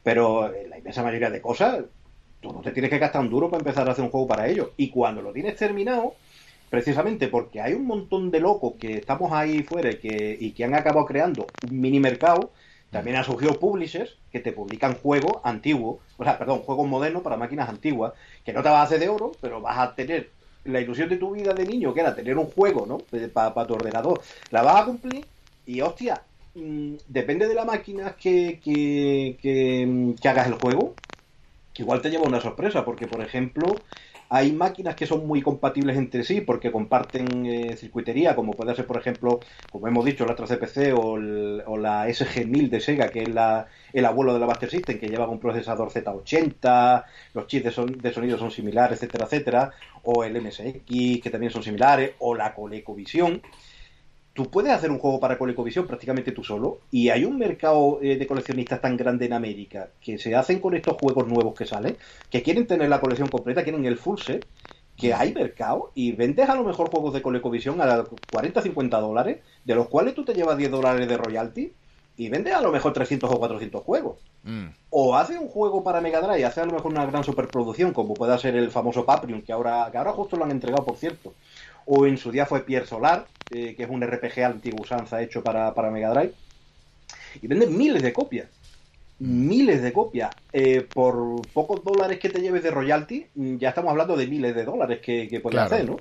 [0.04, 1.84] Pero la inmensa mayoría de cosas
[2.53, 4.71] no te tienes que gastar un duro para empezar a hacer un juego para ello.
[4.77, 6.15] Y cuando lo tienes terminado,
[6.69, 10.63] precisamente porque hay un montón de locos que estamos ahí fuera y que, y que
[10.63, 12.51] han acabado creando un mini mercado,
[12.91, 17.38] también han surgido publishers que te publican juegos antiguos, o sea, perdón, juegos modernos para
[17.38, 18.13] máquinas antiguas,
[18.45, 20.29] que no te vas a hacer de oro, pero vas a tener
[20.63, 22.97] la ilusión de tu vida de niño, que era tener un juego, ¿no?
[23.33, 24.21] Para tu ordenador.
[24.51, 25.25] La vas a cumplir
[25.65, 26.21] y, hostia,
[26.55, 29.38] mm, depende de la máquina que, que,
[30.21, 30.95] que hagas el juego,
[31.83, 33.83] igual te lleva una sorpresa, porque por ejemplo
[34.29, 38.85] hay máquinas que son muy compatibles entre sí porque comparten eh, circuitería, como puede ser,
[38.85, 43.29] por ejemplo, como hemos dicho, la CPC o, o la SG-1000 de Sega, que es
[43.29, 47.71] la, el abuelo de la Master System, que lleva un procesador Z80, los chips de,
[47.71, 49.71] son, de sonido son similares, etcétera, etcétera,
[50.03, 53.41] o el MSX, que también son similares, o la ColecoVision
[54.38, 58.17] tú puedes hacer un juego para ColecoVision prácticamente tú solo y hay un mercado eh,
[58.17, 61.97] de coleccionistas tan grande en América que se hacen con estos juegos nuevos que salen,
[62.30, 64.45] que quieren tener la colección completa, quieren el full set,
[64.95, 69.39] que hay mercado y vendes a lo mejor juegos de ColecoVision a 40 50 dólares,
[69.65, 71.73] de los cuales tú te llevas 10 dólares de royalty
[72.15, 74.19] y vendes a lo mejor 300 o 400 juegos.
[74.43, 74.67] Mm.
[74.91, 78.13] O hace un juego para Mega Drive, hace a lo mejor una gran superproducción, como
[78.13, 81.34] pueda ser el famoso Paprium, que ahora, que ahora justo lo han entregado, por cierto
[81.88, 85.41] o en su día fue Pierre Solar, eh, que es un RPG antiguo usanza hecho
[85.41, 86.34] para, para Mega Drive,
[87.41, 88.47] y venden miles de copias.
[89.19, 90.36] Miles de copias.
[90.54, 94.65] Eh, por pocos dólares que te lleves de royalty, ya estamos hablando de miles de
[94.65, 95.97] dólares que, que puedes hacer, ¿no?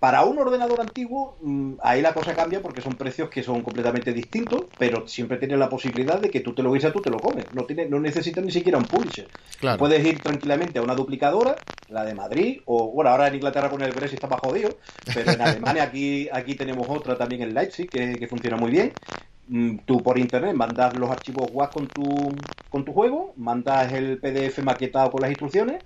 [0.00, 4.14] Para un ordenador antiguo, mm, ahí la cosa cambia porque son precios que son completamente
[4.14, 7.20] distintos, pero siempre tienes la posibilidad de que tú te lo guises, tú te lo
[7.20, 7.52] comes.
[7.52, 9.30] No, tiene, no necesitas ni siquiera un publisher.
[9.76, 13.82] Puedes ir tranquilamente a una duplicadora, la de Madrid, o bueno, ahora en Inglaterra con
[13.82, 14.78] el Brexit está más jodido,
[15.12, 18.98] pero en Alemania aquí, aquí tenemos otra también en Leipzig que, que funciona muy bien
[19.48, 24.18] mm, tú por internet mandas los archivos WAS con tu, con tu juego, mandas el
[24.20, 25.82] PDF maquetado con las instrucciones,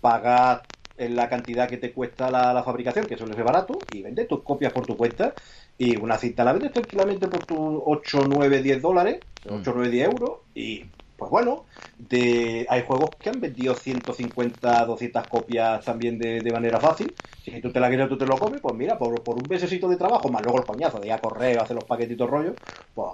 [0.00, 0.62] pagas
[1.04, 4.42] en la cantidad que te cuesta la, fabricación, que suele ser barato, y vendes tus
[4.42, 5.34] copias por tu cuenta.
[5.78, 10.08] Y una cinta la vendes tranquilamente por tus 8, 9, 10 dólares, 8, 9, 10
[10.08, 10.84] euros, y
[11.16, 11.64] pues bueno,
[11.98, 17.14] de, hay juegos que han vendido 150, 200 copias también de, manera fácil.
[17.44, 19.96] Si tú te la quieres, tú te lo comes, pues mira, por, un mesecito de
[19.96, 22.54] trabajo, más luego el coñazo de ir a correo, hacer los paquetitos rollos,
[22.94, 23.08] pues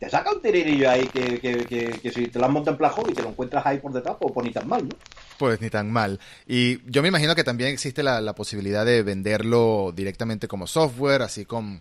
[0.00, 3.12] te saca un tirerillo ahí que, que, si te lo han montado en plajón y
[3.12, 4.96] te lo encuentras ahí por detrás, pues, pues, ni tan mal, ¿no?
[5.36, 6.18] Pues ni tan mal.
[6.46, 11.44] Y yo me imagino que también existe la, posibilidad de venderlo directamente como software, así
[11.44, 11.80] con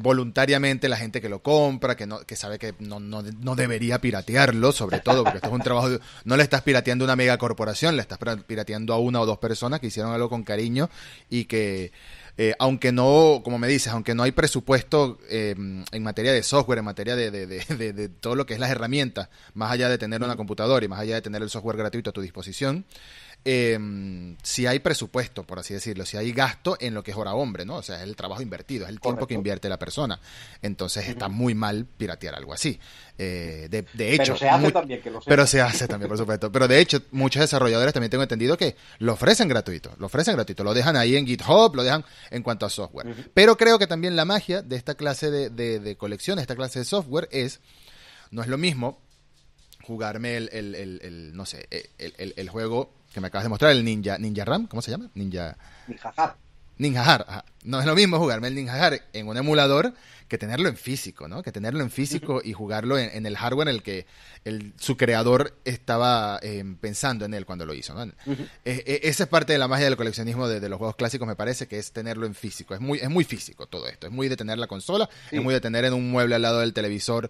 [0.00, 4.00] voluntariamente la gente que lo compra, que no, que sabe que no, no, no debería
[4.00, 5.88] piratearlo, sobre todo, porque esto es un trabajo,
[6.24, 9.38] no le estás pirateando a una mega corporación, le estás pirateando a una o dos
[9.38, 10.90] personas que hicieron algo con cariño
[11.28, 11.92] y que
[12.42, 16.78] eh, aunque no, como me dices, aunque no hay presupuesto eh, en materia de software,
[16.78, 19.98] en materia de, de, de, de, todo lo que es las herramientas, más allá de
[19.98, 22.86] tener una computadora y más allá de tener el software gratuito a tu disposición,
[23.44, 27.34] eh, si hay presupuesto, por así decirlo, si hay gasto en lo que es hora
[27.34, 27.76] hombre, ¿no?
[27.76, 30.20] O sea, es el trabajo invertido, es el tiempo que invierte la persona.
[30.62, 32.78] Entonces está muy mal piratear algo así.
[33.16, 36.18] Eh, de, de, hecho, pero se hace también, que lo Pero se hace también, por
[36.18, 36.52] supuesto.
[36.52, 40.64] Pero de hecho, muchos desarrolladores también tengo entendido que lo ofrecen gratuito, lo ofrecen gratuito,
[40.64, 43.30] lo dejan ahí en GitHub, lo dejan en cuanto a software.
[43.34, 46.80] Pero creo que también la magia de esta clase de, de, de colección, esta clase
[46.80, 47.60] de software es,
[48.30, 49.00] no es lo mismo
[49.82, 51.66] jugarme el, el, el, no sé,
[51.98, 55.10] el, el, juego que me acabas de mostrar, el Ninja, Ninja Ram, ¿cómo se llama?
[55.14, 55.56] Ninja...
[55.86, 56.36] Ninja Har.
[56.78, 59.92] Ninja Har, no es lo mismo jugarme el Ninja Har en un emulador
[60.30, 61.42] que tenerlo en físico, ¿no?
[61.42, 64.06] Que tenerlo en físico y jugarlo en, el hardware en el que
[64.44, 68.04] el, su creador estaba eh, pensando en él cuando lo hizo, ¿no?
[68.04, 71.34] Eh, eh, esa es parte de la magia del coleccionismo de, los juegos clásicos, me
[71.34, 72.74] parece, que es tenerlo en físico.
[72.74, 74.06] Es muy, es muy físico todo esto.
[74.06, 76.60] Es muy de tener la consola, es muy de tener en un mueble al lado
[76.60, 77.28] del televisor.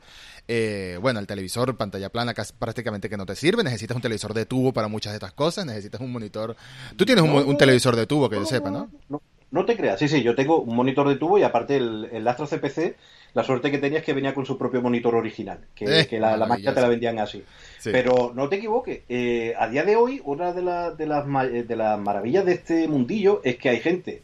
[1.01, 3.65] bueno, el televisor, pantalla plana, casi, prácticamente que no te sirve.
[3.65, 5.65] Necesitas un televisor de tubo para muchas de estas cosas.
[5.65, 6.55] Necesitas un monitor.
[6.97, 8.91] Tú tienes un, televisor de tubo, que yo sepa, ¿no?
[9.09, 12.09] no no te creas, sí, sí, yo tengo un monitor de tubo y aparte el,
[12.13, 12.97] el Astro CPC,
[13.35, 16.37] la suerte que tenía es que venía con su propio monitor original, que, eh, la,
[16.47, 17.45] máquina te la vendían así.
[17.85, 20.63] Pero no te equivoques, eh, a día de hoy, una de,
[20.97, 24.23] de, las, de las maravillas de este mundillo es que hay gente,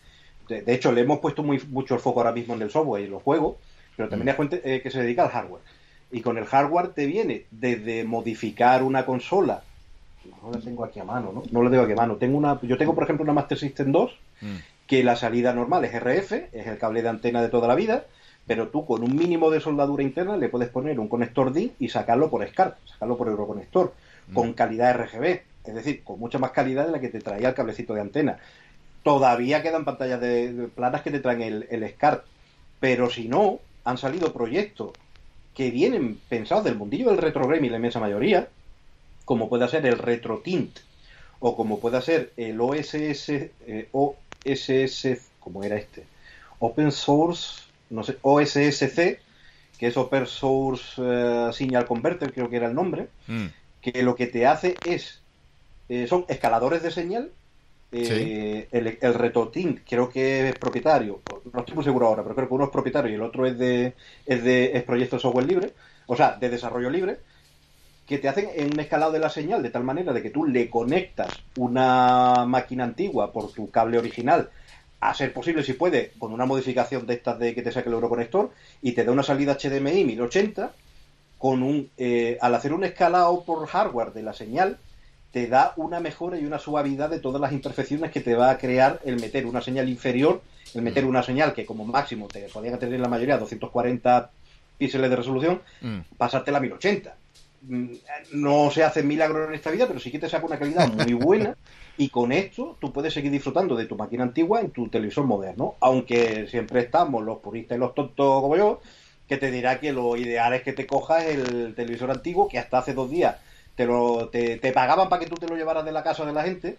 [0.49, 3.07] de, hecho le hemos puesto muy, mucho el foco ahora mismo en el software y
[3.07, 3.57] en los juegos,
[3.97, 5.63] pero también hay gente eh, que se dedica al hardware.
[6.13, 9.63] Y con el hardware te viene desde modificar una consola
[10.43, 11.43] no la tengo aquí a mano, ¿no?
[11.51, 12.17] No la tengo aquí a mano.
[12.17, 14.57] Tengo una, yo tengo, por ejemplo, una Master System 2, mm.
[14.87, 18.05] Que la salida normal es RF, es el cable de antena de toda la vida,
[18.47, 21.89] pero tú con un mínimo de soldadura interna le puedes poner un conector DIN y
[21.89, 23.93] sacarlo por SCART, sacarlo por Euroconector,
[24.29, 24.35] mm.
[24.35, 27.55] con calidad RGB, es decir, con mucha más calidad de la que te traía el
[27.55, 28.39] cablecito de antena.
[29.03, 32.25] Todavía quedan pantallas de, planas que te traen el, el SCART,
[32.79, 34.93] pero si no, han salido proyectos
[35.55, 38.49] que vienen pensados del mundillo del retro y la inmensa mayoría,
[39.25, 40.79] como puede ser el retro tint
[41.41, 43.89] o como puede ser el OSS, eh,
[44.53, 46.05] OSS, como era este,
[46.59, 49.19] Open Source, no sé, OSSC,
[49.79, 53.47] que es Open Source eh, Signal Converter, creo que era el nombre, mm.
[53.81, 55.21] que lo que te hace es,
[55.89, 57.31] eh, son escaladores de señal
[57.93, 61.21] el, el RetroTint creo que es propietario,
[61.53, 63.59] no estoy muy seguro ahora, pero creo que uno es propietario y el otro es
[63.59, 63.95] de,
[64.27, 65.73] es de es proyecto de software libre,
[66.07, 67.19] o sea, de desarrollo libre,
[68.07, 70.45] que te hacen en un escalado de la señal de tal manera de que tú
[70.45, 74.51] le conectas una máquina antigua por tu cable original,
[75.01, 77.95] a ser posible si puede, con una modificación de estas de que te saque el
[77.95, 80.73] euroconector, y te da una salida HDMI 1080,
[81.39, 84.79] con un, eh, al hacer un escalado por hardware de la señal,
[85.33, 88.57] te da una mejora y una suavidad de todas las imperfecciones que te va a
[88.57, 90.41] crear el meter una señal inferior,
[90.75, 91.09] el meter mm.
[91.09, 94.31] una señal que como máximo te podían tener la mayoría 240
[94.79, 95.99] píxeles de resolución, mm.
[96.17, 97.15] pasarte la 1080.
[97.69, 97.95] Mm,
[98.35, 101.15] no se hace milagros en esta vida, pero sí que te saca una calidad muy
[101.15, 101.57] buena
[101.97, 105.75] y con esto tú puedes seguir disfrutando de tu máquina antigua en tu televisor moderno,
[105.81, 108.81] aunque siempre estamos los puristas y los tontos como yo,
[109.27, 112.79] que te dirá que lo ideal es que te cojas el televisor antiguo que hasta
[112.79, 113.37] hace dos días
[113.75, 116.45] te, lo, te, pagaban para que tú te lo llevaras de la casa de la
[116.45, 116.79] gente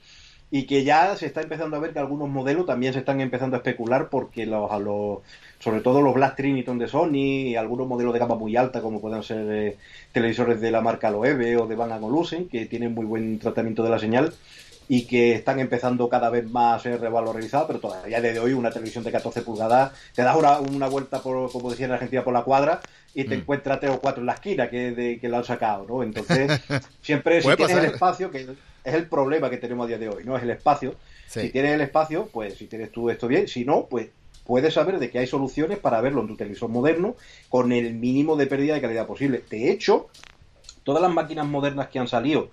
[0.50, 3.56] y que ya se está empezando a ver que algunos modelos también se están empezando
[3.56, 5.20] a especular porque los, los
[5.60, 9.02] sobre todo los Black Triniton de Sony y algunos modelos de gama muy alta como
[9.02, 9.78] pueden ser eh,
[10.12, 13.90] televisores de la marca Loewe o de Bang Olufsen que tienen muy buen tratamiento de
[13.90, 14.34] la señal
[14.90, 18.72] y que están empezando cada vez más a ser revalorizados, pero todavía desde hoy una
[18.72, 22.34] televisión de 14 pulgadas, te das una, una vuelta, por, como decía en Argentina, por
[22.34, 22.80] la cuadra
[23.14, 23.40] y te mm.
[23.42, 26.04] encuentras tres o cuatro en la esquina que, de, que lo han sacado, ¿no?
[26.04, 26.62] Entonces,
[27.02, 28.48] siempre si tienes el espacio, que
[28.84, 30.38] es el problema que tenemos a día de hoy, ¿no?
[30.38, 30.96] Es el espacio.
[31.28, 34.08] Si tienes el espacio, pues si tienes tú esto bien, si no, pues
[34.48, 37.16] puedes saber de que hay soluciones para verlo en tu televisor moderno
[37.50, 39.44] con el mínimo de pérdida de calidad posible.
[39.50, 40.08] De hecho,
[40.84, 42.50] todas las máquinas modernas que han salido,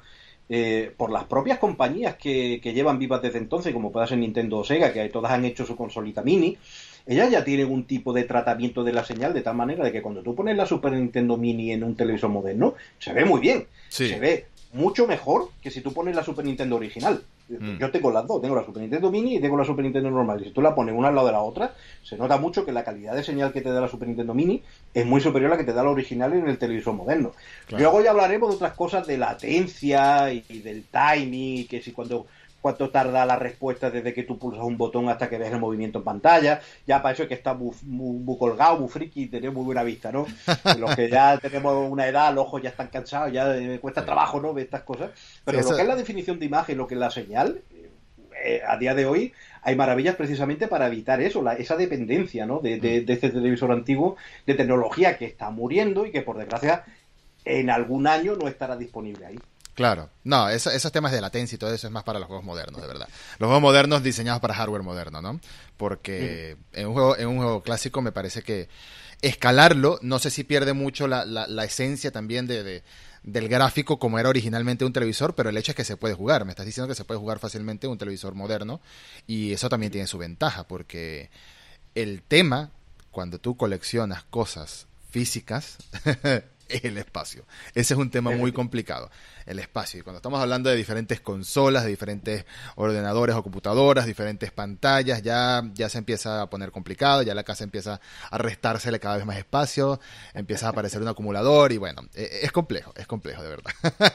[0.49, 4.65] eh, por las propias compañías que, llevan vivas desde entonces, como pueda ser Nintendo o
[4.65, 6.59] Sega, que todas han hecho su consolita mini,
[7.07, 10.03] ellas ya tienen un tipo de tratamiento de la señal de tal manera de que
[10.03, 13.67] cuando tú pones la Super Nintendo Mini en un televisor moderno, se ve muy bien.
[13.89, 17.23] Se ve mucho mejor que si tú pones la Super Nintendo original.
[17.49, 17.79] Mm.
[17.79, 20.41] Yo tengo las dos, tengo la Super Nintendo Mini y tengo la Super Nintendo normal.
[20.41, 22.73] Y si tú la pones una al lado de la otra, se nota mucho que
[22.73, 25.55] la calidad de señal que te da la Super Nintendo Mini es muy superior a
[25.55, 27.33] la que te da la original en el televisor moderno.
[27.71, 32.27] Luego ya hablaremos de otras cosas de latencia y, del timing, que si cuando
[32.65, 35.99] cuánto tarda la respuesta desde que tú pulsas un botón hasta que ves el movimiento
[35.99, 36.63] en pantalla.
[36.87, 40.11] Ya para eso es que está muy, colgado, muy friki y tener muy buena vista,
[40.11, 40.25] ¿no?
[40.79, 44.41] Los que ya tenemos una edad, los ojos ya están cansados, ya me cuesta trabajo,
[44.41, 44.55] ¿no?
[44.55, 45.11] Ver estas cosas.
[45.45, 47.61] Pero lo que es la definición de imagen, lo que es la señal,
[48.43, 52.61] eh, a día de hoy hay maravillas precisamente para evitar eso, la, esa dependencia, ¿no?
[52.61, 56.83] De, de, de este televisor antiguo, de tecnología que está muriendo y que por desgracia
[57.45, 59.39] en algún año no estará disponible ahí.
[59.75, 62.81] Claro, no, esos temas de latencia y todo eso es más para los juegos modernos,
[62.81, 63.09] de verdad.
[63.39, 65.41] Los juegos modernos diseñados para hardware moderno, ¿no?
[65.77, 68.69] Porque en, un juego, en un juego clásico me parece que
[69.21, 72.85] escalarlo, no sé si pierde mucho la, la, esencia también de,
[73.25, 76.45] del gráfico como era originalmente un televisor, pero el hecho es que se puede jugar.
[76.45, 78.81] Me estás diciendo que se puede jugar fácilmente un televisor moderno
[79.27, 81.31] y eso también tiene su ventaja porque
[81.97, 82.71] el tema,
[83.11, 85.79] cuando tú coleccionas cosas físicas,
[86.69, 87.45] es el espacio.
[87.75, 89.11] Ese es un tema muy complicado,
[89.47, 90.01] el espacio.
[90.01, 92.45] Y cuando estamos hablando de diferentes consolas, de diferentes
[92.77, 97.65] ordenadores o computadoras, diferentes pantallas, ya, ya se empieza a poner complicado, ya la casa
[97.65, 98.01] empieza
[98.31, 100.01] a restársele cada vez más espacio,
[100.35, 103.73] empieza a aparecer un acumulador y bueno, e, e, es complejo, es complejo de verdad.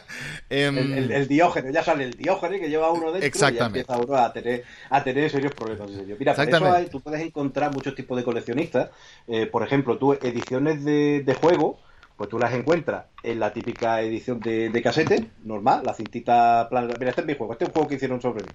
[0.49, 3.79] Em, el, diógeno, ya sale el diógeno que lleva uno dentro exactamente.
[3.79, 5.89] y empieza uno a tener, a tener serios problemas.
[6.17, 8.89] Mira, por eso tú puedes encontrar muchos tipos de coleccionistas.
[9.27, 11.79] Eh, por ejemplo, tú ediciones de, de juego
[12.19, 16.93] pues tú las encuentras en la típica edición de, de casete, normal, la cintita plana.
[16.99, 18.49] Mira, este es mi juego, este es un juego que hicieron sobre mí.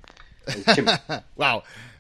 [1.37, 1.63] wow.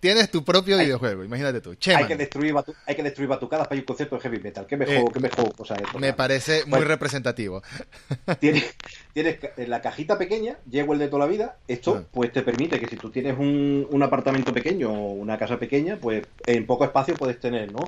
[0.00, 1.74] tienes tu propio videojuego, imagínate tú.
[1.94, 2.54] Hay que destruir
[2.86, 4.66] hay que destruir batucadas para ir a un concierto de heavy metal.
[4.66, 5.52] ¿Qué me juego, qué me juego
[5.98, 7.62] Me parece muy representativo.
[8.40, 8.74] Tienes,
[9.12, 11.56] tienes en la cajita pequeña, llego el de toda la vida.
[11.66, 12.08] Esto ah.
[12.12, 15.96] pues te permite que si tú tienes un, un apartamento pequeño o una casa pequeña,
[15.96, 17.86] pues en poco espacio puedes tener, ¿no?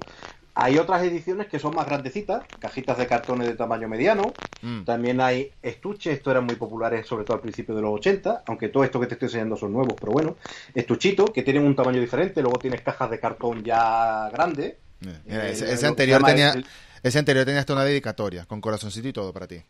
[0.55, 4.33] Hay otras ediciones que son más grandecitas, cajitas de cartones de tamaño mediano.
[4.63, 4.83] Mm.
[4.83, 8.69] También hay estuches, estos eran muy populares sobre todo al principio de los 80, aunque
[8.69, 10.37] todo esto que te estoy enseñando son nuevos, pero bueno.
[10.75, 14.75] Estuchitos que tienen un tamaño diferente, luego tienes cajas de cartón ya grandes.
[15.01, 16.67] Mira, Eh, ese, anterior tenía, el-
[17.03, 19.63] ese anterior tenía hasta una dedicatoria, con corazoncito y todo para ti.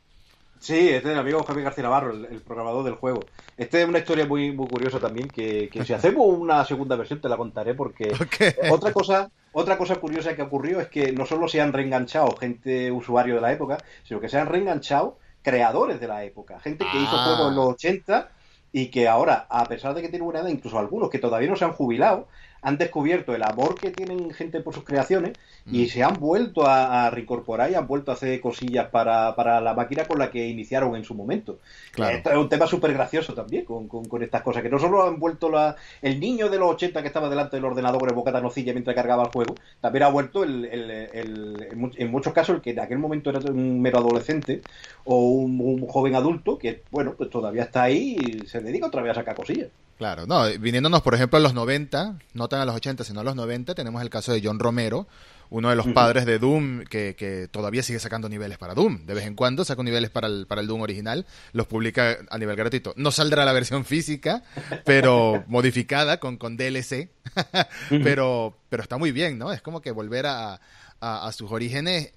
[0.58, 3.20] Sí, este es el amigo Javier García Navarro, el, el programador del juego.
[3.56, 7.20] Este es una historia muy, muy curiosa también, que, que si hacemos una segunda versión
[7.20, 8.12] te la contaré, porque
[8.70, 12.90] otra cosa, otra cosa curiosa que ocurrió es que no solo se han reenganchado gente
[12.92, 16.98] usuario de la época, sino que se han reenganchado creadores de la época, gente que
[16.98, 17.24] hizo Ah.
[17.24, 18.28] juegos en los 80
[18.72, 21.56] y que ahora, a pesar de que tienen una edad, incluso algunos que todavía no
[21.56, 22.28] se han jubilado,
[22.62, 25.36] han descubierto el amor que tienen gente por sus creaciones
[25.70, 25.88] y Mm.
[25.88, 29.74] se han vuelto a, a reincorporar y han vuelto a hacer cosillas para, para la
[29.74, 31.60] máquina con la que iniciaron en su momento.
[31.92, 32.16] Claro.
[32.16, 35.02] Esto es un tema súper gracioso también con, con- con estas cosas, que no solo
[35.02, 38.14] han vuelto la, el niño de los 80 que estaba delante del ordenador con el
[38.14, 40.64] bocata nocilla mientras cargaba el juego, también ha vuelto el,
[41.96, 44.64] en muchos casos el que en aquel momento era un mero adolescente
[45.04, 49.02] o un, un joven adulto que, bueno, pues todavía está ahí y se dedica otra
[49.02, 49.70] vez a sacar cosillas.
[50.00, 53.22] Claro, no, viniéndonos por ejemplo a los 90, no tan a los 80, sino a
[53.22, 55.06] los 90, tenemos el caso de John Romero,
[55.50, 59.04] uno de los padres de Doom, que, que todavía sigue sacando niveles para Doom.
[59.04, 62.38] De vez en cuando saca niveles para el, para el Doom original, los publica a
[62.38, 62.94] nivel gratuito.
[62.96, 64.42] No saldrá la versión física,
[64.86, 67.10] pero modificada con, con DLC,
[67.90, 69.52] pero, pero está muy bien, ¿no?
[69.52, 70.54] Es como que volver a,
[71.00, 72.12] a- a sus orígenes.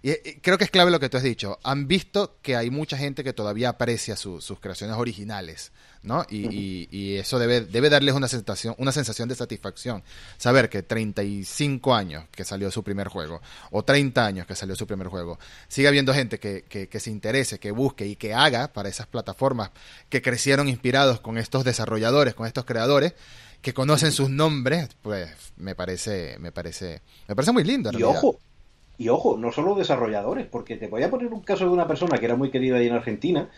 [0.00, 1.58] Y, y creo que es clave lo que tú has dicho.
[1.64, 5.72] Han visto que hay mucha gente que todavía aprecia su- sus creaciones originales,
[6.02, 6.24] ¿no?
[6.30, 10.02] Y, y- y eso debe, debe darles una sensación, una sensación de satisfacción.
[10.36, 13.40] Saber que 35 años que salió su primer juego,
[13.70, 15.38] o 30 años que salió su primer juego,
[15.68, 19.06] sigue habiendo gente que, que- que se interese, que busque y que haga para esas
[19.06, 19.70] plataformas
[20.08, 23.14] que crecieron inspirados con estos desarrolladores, con estos creadores,
[23.62, 27.90] que conocen sus nombres, pues me parece, me parece, me parece muy lindo.
[27.90, 28.20] en Y realidad.
[28.20, 28.38] ojo,
[28.98, 32.18] y ojo, no solo desarrolladores, porque te voy a poner un caso de una persona
[32.18, 33.48] que era muy querida ahí en Argentina,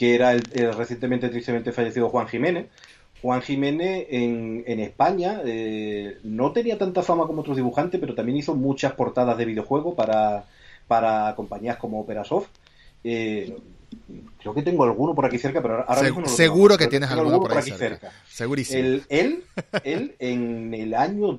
[0.00, 2.68] que era el, el recientemente tristemente fallecido Juan Jiménez.
[3.20, 8.38] Juan Jiménez en, en España eh, no tenía tanta fama como otros dibujantes, pero también
[8.38, 10.46] hizo muchas portadas de videojuegos para,
[10.88, 12.48] para compañías como Operasoft.
[13.04, 13.54] Eh,
[14.38, 16.78] creo que tengo alguno por aquí cerca, pero ahora mismo no lo seguro tengo.
[16.78, 18.08] que tienes alguno por aquí cerca.
[18.08, 18.12] cerca.
[18.30, 18.80] Segurísimo.
[18.82, 19.44] El- él,
[19.84, 21.36] él en el año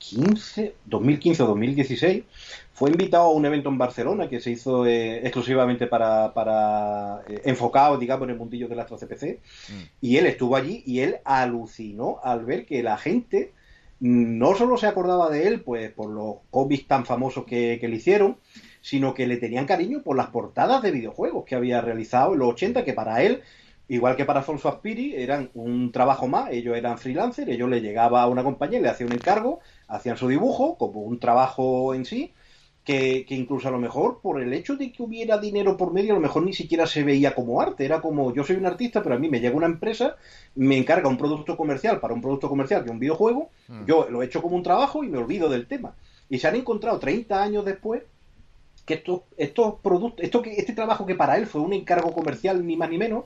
[0.00, 2.24] 2015, 2015 o 2016
[2.72, 7.42] fue invitado a un evento en Barcelona que se hizo eh, exclusivamente para, para eh,
[7.44, 9.38] enfocado, digamos, en el mundillo del Astro CPC.
[9.68, 9.82] Mm.
[10.00, 13.52] Y él estuvo allí y él alucinó al ver que la gente
[14.00, 17.96] no solo se acordaba de él, pues por los cómics tan famosos que, que le
[17.96, 18.38] hicieron,
[18.80, 22.48] sino que le tenían cariño por las portadas de videojuegos que había realizado en los
[22.48, 23.42] 80, que para él,
[23.88, 28.22] igual que para Alfonso Aspiri, eran un trabajo más, ellos eran freelancers, ellos le llegaba
[28.22, 32.32] a una compañía, le hacía un encargo, hacían su dibujo como un trabajo en sí,
[32.84, 36.12] que, que incluso a lo mejor por el hecho de que hubiera dinero por medio,
[36.12, 39.02] a lo mejor ni siquiera se veía como arte, era como yo soy un artista,
[39.02, 40.16] pero a mí me llega una empresa,
[40.54, 43.84] me encarga un producto comercial para un producto comercial que un videojuego, Mm.
[43.86, 45.94] yo lo he hecho como un trabajo y me olvido del tema.
[46.28, 48.02] Y se han encontrado 30 años después
[48.86, 52.66] que estos, estos productos, esto que, este trabajo que para él fue un encargo comercial
[52.66, 53.24] ni más ni menos,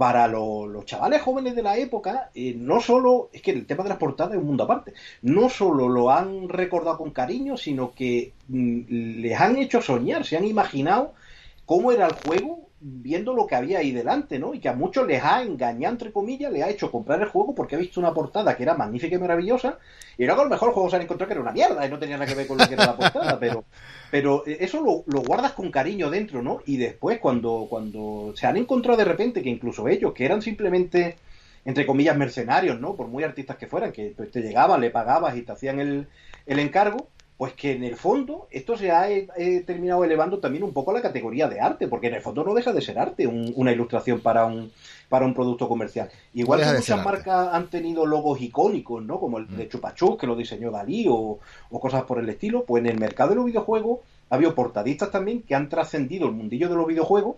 [0.00, 3.82] para lo- los chavales jóvenes de la época, eh, no solo, es que el tema
[3.82, 7.92] de las portadas es un mundo aparte, no solo lo han recordado con cariño, sino
[7.92, 8.80] que mm,
[9.20, 11.12] les han hecho soñar, se han imaginado
[11.66, 14.54] cómo era el juego viendo lo que había ahí delante, ¿no?
[14.54, 17.54] Y que a muchos les ha engañado, entre comillas, les ha hecho comprar el juego
[17.54, 19.78] porque ha visto una portada que era magnífica y maravillosa,
[20.16, 21.90] y luego a lo mejor el juego se han encontrado que era una mierda y
[21.90, 23.64] no tenía nada que ver con lo que era la portada, pero,
[24.10, 26.62] pero eso lo, lo guardas con cariño dentro, ¿no?
[26.64, 31.18] Y después cuando, cuando se han encontrado de repente que incluso ellos, que eran simplemente,
[31.66, 32.94] entre comillas, mercenarios, ¿no?
[32.96, 36.06] Por muy artistas que fueran, que pues, te llegaban, le pagabas y te hacían el,
[36.46, 37.08] el encargo,
[37.40, 40.94] pues que en el fondo esto se ha eh, terminado elevando también un poco a
[40.94, 43.72] la categoría de arte, porque en el fondo no deja de ser arte un- una
[43.72, 44.70] ilustración para un
[45.08, 46.10] para un producto comercial.
[46.34, 47.04] Igual No que muchas arte.
[47.10, 49.18] marcas han tenido logos icónicos, ¿no?
[49.18, 49.56] Como el Mm.
[49.56, 51.38] de Chupachus, que lo diseñó Dalí, o,
[51.70, 55.10] o cosas por el estilo, pues en el mercado de los videojuegos ha habido portadistas
[55.10, 57.36] también que han trascendido el mundillo de los videojuegos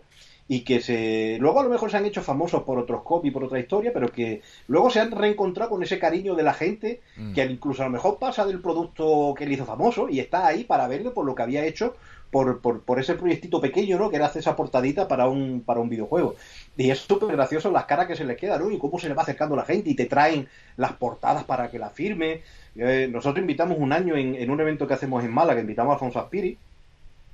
[0.49, 3.45] y que se luego a lo mejor se han hecho famosos por otros cómics, por
[3.45, 7.33] otra historia, pero que luego se han reencontrado con ese cariño de la gente Mm.
[7.35, 10.65] que incluso a lo mejor pasa del producto que le hizo famoso y está ahí
[10.65, 11.95] para verle por lo que había hecho
[12.31, 14.09] por, por, por ese proyectito pequeño, ¿no?
[14.09, 16.35] Que era hacer esa portadita para un, para un videojuego.
[16.79, 18.71] Y es súper gracioso las caras que se le quedan, ¿no?
[18.71, 21.79] Y cómo se le va acercando la gente y te traen las portadas para que
[21.79, 22.41] la firme.
[22.75, 25.95] Eh, nosotros invitamos un año en, en un evento que hacemos en Málaga, invitamos a
[25.95, 26.57] Alfonso Aspiri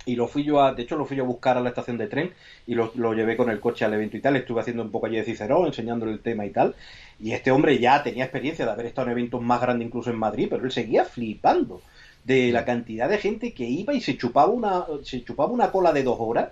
[0.07, 1.99] y lo fui yo a, de hecho lo fui yo a buscar a la estación
[1.99, 2.33] de tren
[2.67, 5.07] y lo, lo llevé con el coche al evento y tal, estuve haciendo un poco
[5.07, 6.75] allí de Cicerón, enseñándole el tema y tal,
[7.21, 10.19] y este hombre ya tenía experiencia de haber estado en eventos más grandes incluso en
[10.19, 11.83] Madrid, pero él seguía flipando
[12.25, 15.93] de la cantidad de gente que iba y se chupaba una, se chupaba una cola
[15.93, 16.51] de dos horas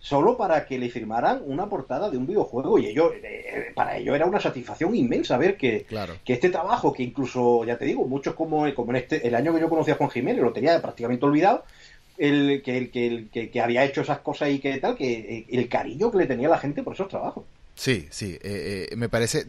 [0.00, 2.78] solo para que le firmaran una portada de un videojuego.
[2.78, 5.86] Y ello, eh, para ello era una satisfacción inmensa ver que,
[6.24, 9.52] que este trabajo que incluso ya te digo muchos como, como en este el año
[9.52, 11.64] que yo conocía a Juan Jiménez lo tenía prácticamente olvidado
[12.18, 16.10] el que, el, que, que, había hecho esas cosas y que tal que el cariño
[16.10, 17.44] que le tenía la gente por esos trabajos
[17.74, 19.46] sí sí eh, eh, me parece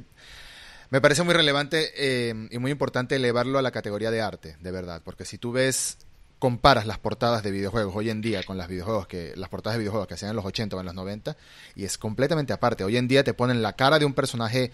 [0.91, 5.03] me parece muy relevante y muy importante elevarlo a la categoría de arte, de verdad,
[5.05, 5.99] porque si tú ves
[6.39, 9.79] comparas las portadas de videojuegos hoy en día con las videojuegos que las portadas de
[9.81, 11.35] videojuegos que hacían en los 80 o en los 90
[11.75, 12.83] y es completamente aparte.
[12.85, 14.71] Hoy en día te ponen la cara de un personaje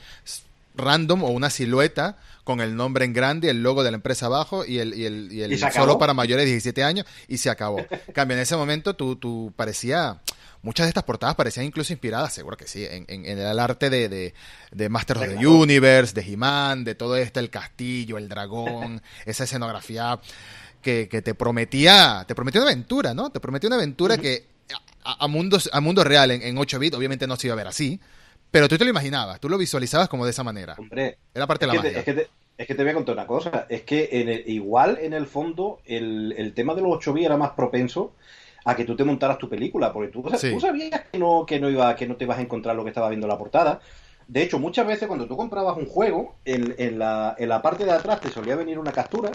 [0.76, 4.66] random o una silueta con el nombre en grande, el logo de la empresa abajo
[4.66, 7.86] y el, y el, y el solo para mayores de 17 años y se acabó.
[8.14, 10.22] Cambio, en ese momento tú, tú parecía
[10.66, 14.10] muchas de estas portadas parecían incluso inspiradas, seguro que sí, en, en, el arte de,
[14.10, 14.34] de,
[14.72, 19.44] de Masters of the Universe, de He-Man, de todo esto, el castillo, el dragón, esa
[19.44, 20.20] escenografía
[20.82, 23.30] que, te prometía, te prometió una aventura, ¿no?
[23.32, 24.48] Te prometió una aventura que
[25.04, 27.68] a, mundos, a mundo real en, en 8 bits obviamente no se iba a ver
[27.68, 28.00] así,
[28.56, 30.76] pero tú te lo imaginabas, tú lo visualizabas como de esa manera.
[30.78, 32.00] Hombre, era parte de la magia.
[32.00, 34.98] es, que te, es que te voy a contar una cosa, es que en igual
[35.02, 38.14] en el fondo el, el tema de los 8 bits era más propenso
[38.64, 41.70] a que tú te montaras tu película, porque tú, tú sabías que no, que no
[41.70, 43.82] iba, que no te ibas a encontrar lo que estaba viendo en la portada.
[44.26, 47.84] De hecho, muchas veces cuando tú comprabas un juego, en, en, la, en la parte
[47.84, 49.32] de atrás te solía venir una captura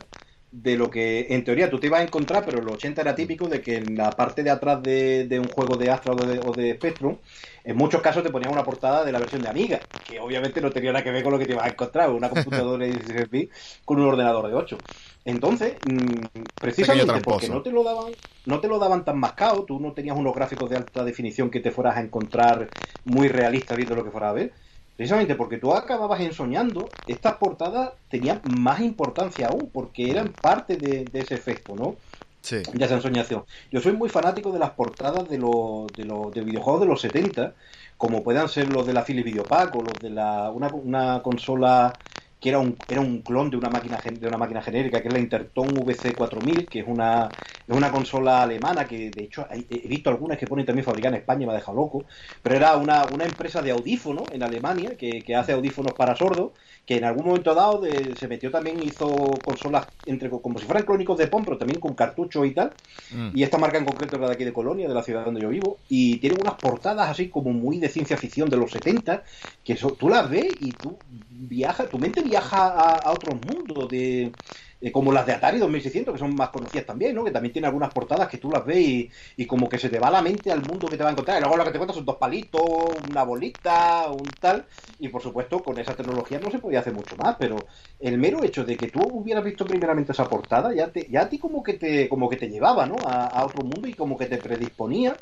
[0.52, 3.14] de lo que en teoría tú te ibas a encontrar, pero en los 80 era
[3.14, 6.54] típico de que en la parte de atrás de, de un juego de Astra o
[6.54, 7.18] de, Spectrum,
[7.64, 10.72] en muchos casos te ponían una portada de la versión de Amiga, que obviamente no
[10.72, 13.30] tenía nada que ver con lo que te ibas a encontrar, una computadora de 16
[13.30, 14.78] bits con un ordenador de 8.
[15.24, 16.24] Entonces, mm,
[16.58, 18.12] precisamente porque no te lo daban,
[18.44, 21.60] no te lo daban tan mascado, tú no tenías unos gráficos de alta definición que
[21.60, 22.70] te fueras a encontrar
[23.04, 24.52] muy realistas viendo lo que fuera a ver,
[25.00, 31.08] Precisamente porque tú acababas ensoñando, estas portadas tenían más importancia aún, porque eran parte de,
[31.14, 31.96] ese efecto, ¿no?
[32.42, 32.56] Sí.
[32.74, 33.44] De esa ensoñación.
[33.72, 37.00] Yo soy muy fanático de las portadas de los, de los de videojuegos de los
[37.00, 37.54] 70,
[37.96, 41.96] como puedan ser los de la Philips Videopack o los de la, una, una consola
[42.40, 45.12] que era un, era un clon de una máquina de una máquina genérica, que es
[45.12, 47.34] la Interton VC4000, que es una,
[47.66, 51.20] es una consola alemana que de hecho he visto algunas que ponen también fabricar en
[51.20, 52.06] España, me ha dejado loco,
[52.42, 56.52] pero era una, una empresa de audífonos en Alemania que, que hace audífonos para sordos
[56.90, 57.80] que en algún momento dado
[58.16, 59.06] se metió también, hizo
[59.44, 62.72] consolas entre como si fueran crónicos de POM, pero también con cartucho y tal.
[63.14, 63.28] Mm.
[63.32, 65.40] Y esta marca en concreto es la de aquí de Colonia, de la ciudad donde
[65.40, 69.22] yo vivo, y tiene unas portadas así como muy de ciencia ficción de los 70,
[69.62, 70.98] que tú las ves y tú
[71.30, 74.32] viajas, tu mente viaja a, a otros mundos de
[74.80, 77.24] eh, como las de Atari 2600, que son más conocidas también, ¿no?
[77.24, 80.10] Que también tiene algunas portadas que tú las ves y, como que se te va
[80.10, 81.38] la mente al mundo que te va a encontrar.
[81.38, 82.62] Y luego lo que te cuentas son dos palitos,
[83.02, 84.66] una bolita, un tal.
[84.98, 87.66] Y por supuesto, con esa tecnología no se podía hacer mucho más, pero
[87.98, 91.28] el mero hecho de que tú hubieras visto primeramente esa portada, ya, te, ya a
[91.28, 93.06] ti como que te, como que te llevaba, ¿no?
[93.06, 95.20] A, a otro mundo y como que te predisponía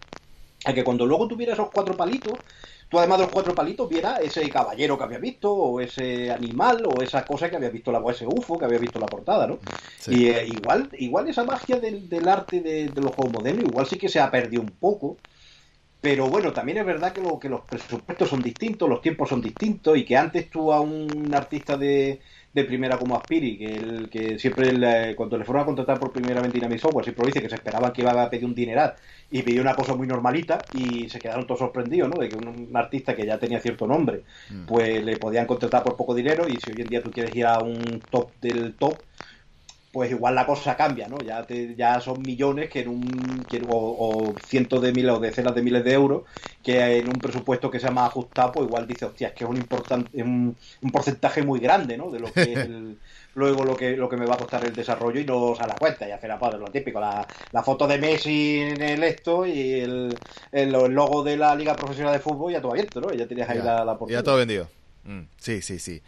[0.65, 2.39] a que cuando luego tuvieras esos cuatro palitos,
[2.89, 6.85] tú además de los cuatro palitos vieras ese caballero que había visto, o ese animal,
[6.87, 9.59] o esa cosa que había visto la ese UFO que había visto la portada, ¿no?
[10.09, 14.09] Y eh, igual, igual esa magia del, arte de, los juegos modernos, igual sí que
[14.09, 15.17] se ha perdido un poco.
[16.01, 19.43] Pero bueno, también es verdad que, lo, que los presupuestos son distintos, los tiempos son
[19.43, 22.21] distintos, y que antes tú a un artista de,
[22.53, 26.41] de primera como Aspiri, que, el, que siempre cuando le fueron a contratar por primera
[26.41, 28.95] vez Dynamic Software, siempre dice que se esperaban que iba a pedir un dineral
[29.31, 32.21] y pidió una cosa muy normalita y se quedaron todos sorprendidos, ¿no?
[32.21, 34.67] De que un, artista que ya tenía cierto nombre, mm.
[34.67, 37.47] pues le podían contratar por poco dinero y si hoy en día tú quieres ir
[37.47, 38.99] a un top del top,
[39.99, 41.19] pues igual la cosa cambia, ¿no?
[41.27, 41.45] Ya,
[41.77, 45.93] ya son millones que en un o, cientos de miles o decenas de miles de
[45.93, 46.23] euros
[46.63, 49.51] que en un presupuesto que sea más ajustado, pues igual dice, hostia, es que es
[49.51, 50.57] un importante un,
[50.93, 52.13] porcentaje muy grande, ¿no?
[52.13, 52.69] De lo que es
[53.35, 55.75] luego lo que lo que me va a costar el desarrollo y no se da
[55.75, 59.81] cuenta, ya será padre, lo típico, la, la, foto de Messi en el esto y
[59.81, 60.17] el,
[60.53, 63.13] el, logo de la Liga Profesional de Fútbol ya todo abierto, ¿no?
[63.13, 64.69] Ya tenías ahí la, la Ya todo vendido.
[65.03, 66.01] Mm, sí, sí, sí.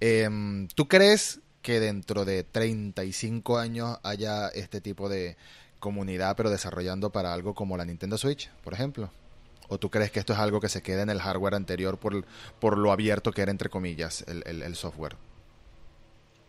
[0.00, 5.36] Em, ¿Tú crees que dentro de 35 años haya este tipo de
[5.78, 9.10] comunidad, pero desarrollando para algo como la Nintendo Switch, por ejemplo?
[9.68, 12.24] ¿O tú crees que esto es algo que se queda en el hardware anterior por,
[12.58, 15.16] por lo abierto que era, entre comillas, el, el, software?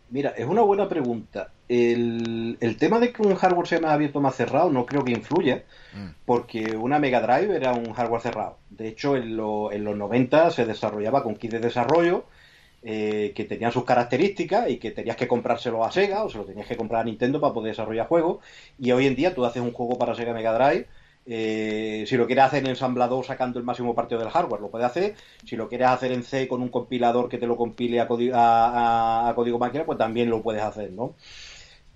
[0.08, 1.52] Mira, es una buena pregunta.
[1.68, 5.04] El, el, tema de que un hardware sea más abierto o más cerrado no creo
[5.04, 6.08] que influya, mm.
[6.24, 8.58] porque una Mega Drive era un hardware cerrado.
[8.70, 12.24] De hecho, en, en los 90 se desarrollaba con kit de desarrollo
[12.82, 16.44] eh, que tenían sus características y que tenías que comprárselo a Sega o se lo
[16.44, 18.38] tenías que comprar a Nintendo para poder desarrollar juegos.
[18.78, 20.86] Y hoy en día tú haces un juego para Sega Mega Drive
[21.26, 24.86] Eh, si lo quieres hacer en ensamblador sacando el máximo partido del hardware, lo puedes
[24.86, 25.14] hacer.
[25.44, 28.08] Si lo quieres hacer en C con un compilador que te lo compile a,
[29.28, 31.14] a, código máquina, pues también lo puedes hacer, ¿no?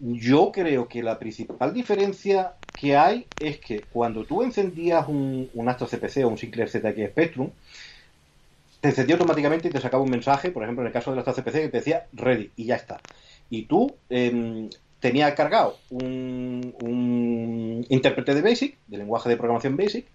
[0.00, 5.68] Yo creo que la principal diferencia que hay es que cuando tú encendías un, un
[5.68, 7.50] Astro CPC o un Sinclair ZX Spectrum,
[8.84, 11.32] te encendía automáticamente y te sacaba un mensaje, por ejemplo, en el caso del Astro
[11.32, 13.00] CPC, que te decía ready y ya está.
[13.48, 14.68] Y tú eh,
[15.00, 20.06] tenías cargado un, un intérprete de BASIC, de lenguaje de programación BASIC,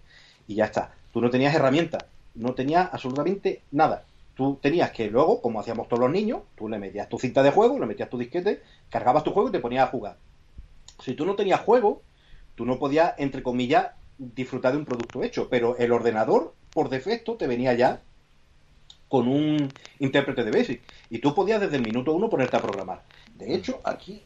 [0.46, 0.94] y ya está.
[1.12, 2.04] Tú no tenías herramientas,
[2.36, 4.04] no tenías absolutamente nada
[4.36, 7.50] tú tenías que luego, como hacíamos todos los niños, tú le metías tu cinta de
[7.50, 10.16] juego, le metías tu disquete, cargabas tu juego y te ponías a jugar.
[11.04, 12.02] Si tú no tenías juego,
[12.54, 17.34] tú no podías, entre comillas, disfrutar de un producto hecho, pero el ordenador, por defecto,
[17.34, 18.00] te venía ya
[19.10, 20.80] con un intérprete de BASIC.
[21.10, 23.02] Y tú podías desde el minuto uno ponerte a programar.
[23.34, 24.22] De hecho, aquí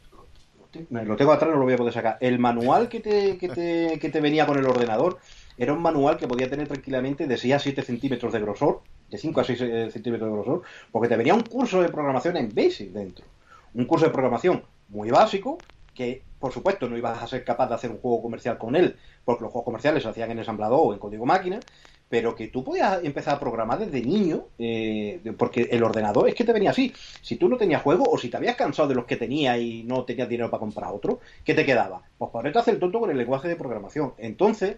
[0.89, 2.17] lo tengo atrás, no lo voy a poder sacar.
[2.21, 5.17] El manual que te, que te, que te venía con el ordenador
[5.57, 9.17] era un manual que podía tener tranquilamente de 6 a 7 centímetros de grosor, de
[9.17, 10.61] 5 a 6 eh, centímetros de grosor,
[10.91, 13.25] porque te venía un curso de programación en Basic dentro.
[13.73, 15.57] Un curso de programación muy básico,
[15.95, 18.95] que por supuesto no ibas a ser capaz de hacer un juego comercial con él,
[19.23, 21.59] porque los juegos comerciales se hacían en ensamblador o en código máquina,
[22.07, 26.43] pero que tú podías empezar a programar desde niño, eh, porque el ordenador es que
[26.43, 26.93] te venía así.
[27.21, 29.83] Si tú no tenías juego o si te habías cansado de los que tenías y
[29.83, 32.03] no tenías dinero para comprar otro, ¿qué te quedaba?
[32.17, 34.13] Pues ponerte a hacer tonto con el lenguaje de programación.
[34.17, 34.77] Entonces,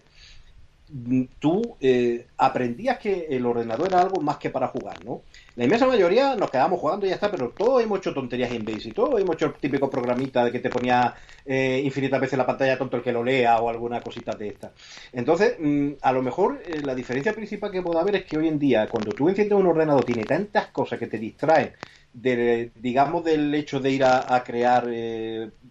[1.38, 5.22] tú eh, aprendías que el ordenador era algo más que para jugar, ¿no?
[5.56, 8.64] La inmensa mayoría nos quedamos jugando y ya está, pero todos hemos hecho tonterías en
[8.64, 11.14] Basic, todos hemos hecho el típico programita de que te ponía
[11.44, 14.72] eh, infinitas veces la pantalla tonto el que lo lea o alguna cosita de esta.
[15.12, 18.48] Entonces, mm, a lo mejor eh, la diferencia principal que puede haber es que hoy
[18.48, 21.72] en día, cuando tú enciendes un ordenador, tiene tantas cosas que te distraen,
[22.12, 24.88] de, digamos, del hecho de ir a, crear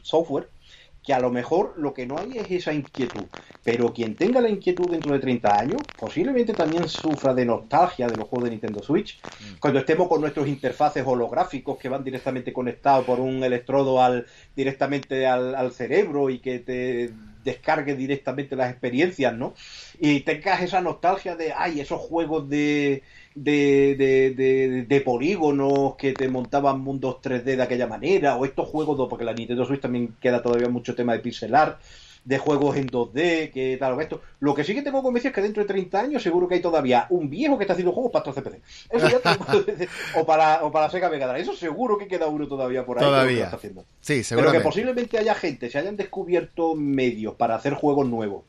[0.03, 0.47] software,
[1.07, 3.23] que a lo mejor lo que no hay es esa inquietud.
[3.63, 8.17] Pero quien tenga la inquietud dentro de 30 años, posiblemente también sufra de nostalgia de
[8.17, 9.17] los juegos de Nintendo Switch.
[9.17, 9.59] Mm.
[9.59, 15.25] Cuando estemos con nuestros interfaces holográficos que van directamente conectados por un electrodo al, directamente
[15.25, 17.11] al, cerebro y que te
[17.45, 19.53] descargue directamente las experiencias, ¿no?
[20.01, 23.03] Y tengas esa nostalgia de, ay, esos juegos de,
[23.43, 23.95] de,
[24.35, 29.25] de, de, polígonos que te montaban mundos 3D de aquella manera, o estos juegos, porque
[29.25, 31.77] la Nintendo Switch también queda todavía mucho tema de pixelar,
[32.25, 34.21] de juegos en 2D, que tal, o esto.
[34.39, 36.61] Lo que sí que tengo convencido es que dentro de 30 años seguro que hay
[36.61, 38.61] todavía un viejo que está haciendo juegos para estos CPC.
[38.89, 39.87] Eso ya te
[40.19, 41.43] o para, o para Sega Mega Drive.
[41.43, 43.05] Eso seguro que queda uno todavía por ahí.
[43.05, 43.43] Todavía.
[43.45, 43.85] está haciendo.
[44.01, 48.43] Sí, Pero que posiblemente haya gente, se hayan descubierto medios para hacer juegos nuevos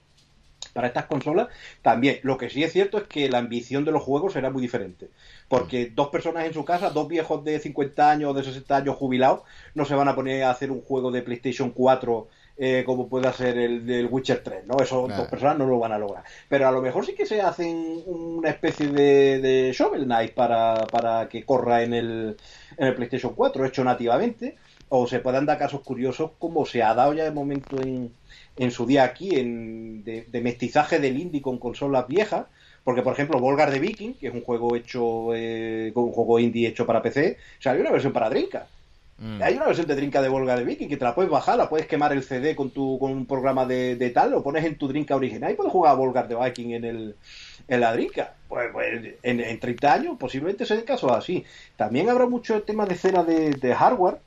[0.73, 1.49] para estas consolas
[1.83, 2.21] también.
[2.23, 5.09] Lo que sí es cierto es que la ambición de los juegos será muy diferente.
[5.49, 5.95] Porque mm.
[5.95, 9.43] dos personas en su casa, dos viejos de 50 años o de 60 años jubilados,
[9.75, 12.29] no se van a poner a hacer un juego de PlayStation 4
[12.61, 14.83] eh, como puede ser el del Witcher 3, ¿no?
[14.83, 16.25] Eso dos personas no lo van a lograr.
[16.49, 20.85] Pero a lo mejor sí que se hacen una especie de, de Shovel Knight para,
[20.89, 22.37] para que corra en el,
[22.77, 24.57] en el PlayStation 4, hecho nativamente,
[24.89, 28.12] o se puedan dar casos curiosos como se ha dado ya de momento en,
[28.59, 32.46] en su día aquí en, de, mestizaje del indie con consolas viejas.
[32.84, 36.68] Porque, por ejemplo, Volgar de Viking, que es un juego hecho, eh, un juego indie
[36.68, 38.66] hecho para PC, salió una versión para Drinka.
[39.18, 39.42] Mm.
[39.42, 41.68] Hay una versión de Drinka de Volga de Viking que te la puedes bajar, la
[41.68, 44.86] puedes quemar el CD con tu con un programa de, tal, lo pones en tu
[44.86, 47.16] Drinka original y puedes jugar a Volgar de Viking en el
[47.66, 48.34] en la Drinka.
[48.48, 51.44] Pues, pues en, en, 30 años posiblemente sea el caso así.
[51.76, 54.18] También habrá mucho tema de escena de, de hardware,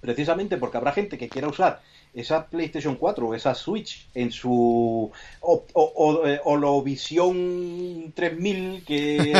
[0.00, 1.80] precisamente porque habrá gente que quiera usar
[2.18, 5.10] esa PlayStation 4 o esa Switch en su
[5.40, 9.32] o, o, o, Vision 3000 que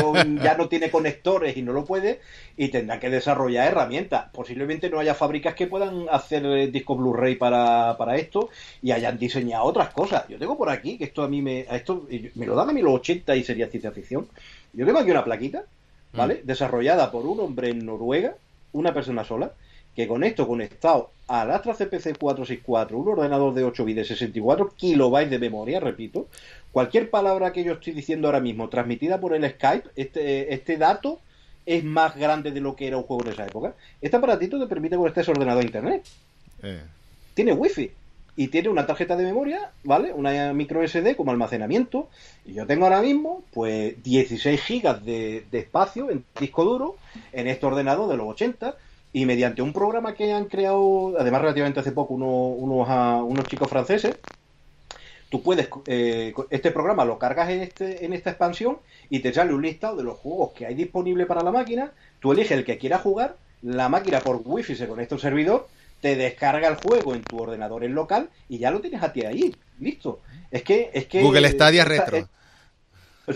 [0.43, 2.20] ya no tiene conectores y no lo puede
[2.57, 4.31] y tendrá que desarrollar herramientas.
[4.33, 8.51] Posiblemente no haya fábricas que puedan hacer eh, disco Blu-ray para, para esto
[8.81, 10.29] y hayan diseñado otras cosas.
[10.29, 12.81] Yo tengo por aquí que esto a mí me esto me lo dan a mí
[12.81, 14.29] los 80 y sería ciencia ficción.
[14.72, 15.64] Yo tengo aquí una plaquita,
[16.12, 16.43] ¿vale?
[16.43, 16.47] Mm.
[16.47, 18.35] Desarrollada por un hombre en Noruega,
[18.72, 19.53] una persona sola
[19.99, 24.72] que con esto conectado al Astra CPC 464, un ordenador de 8 bits de 64
[24.76, 26.28] kilobytes de memoria, repito,
[26.70, 31.18] cualquier palabra que yo estoy diciendo ahora mismo transmitida por el Skype, este, este dato
[31.66, 33.74] es más grande de lo que era un juego en esa época.
[34.01, 36.07] Este aparatito te permite conectar ese ordenador a internet.
[36.62, 36.80] Eh.
[37.34, 37.90] Tiene wifi
[38.36, 40.12] y tiene una tarjeta de memoria, ¿vale?
[40.12, 42.09] Una micro SD como almacenamiento.
[42.44, 46.99] Y yo tengo ahora mismo, pues, 16 gigas de, de espacio en disco duro
[47.32, 48.76] en este ordenador de los 80
[49.12, 53.68] y mediante un programa que han creado, además relativamente hace poco, unos, ah, unos, chicos
[53.68, 54.16] franceses,
[55.30, 58.78] tú puedes, eh, este programa lo cargas en, este, en esta expansión
[59.09, 62.32] y te sale un listado de los juegos que hay disponible para la máquina, tú
[62.32, 65.68] eliges el que quieras jugar, la máquina por wifi se conecta al servidor,
[66.00, 69.24] te descarga el juego en tu ordenador en local y ya lo tienes a ti
[69.24, 70.20] ahí, listo.
[70.50, 72.28] Es que, es que Google Stadia Retro.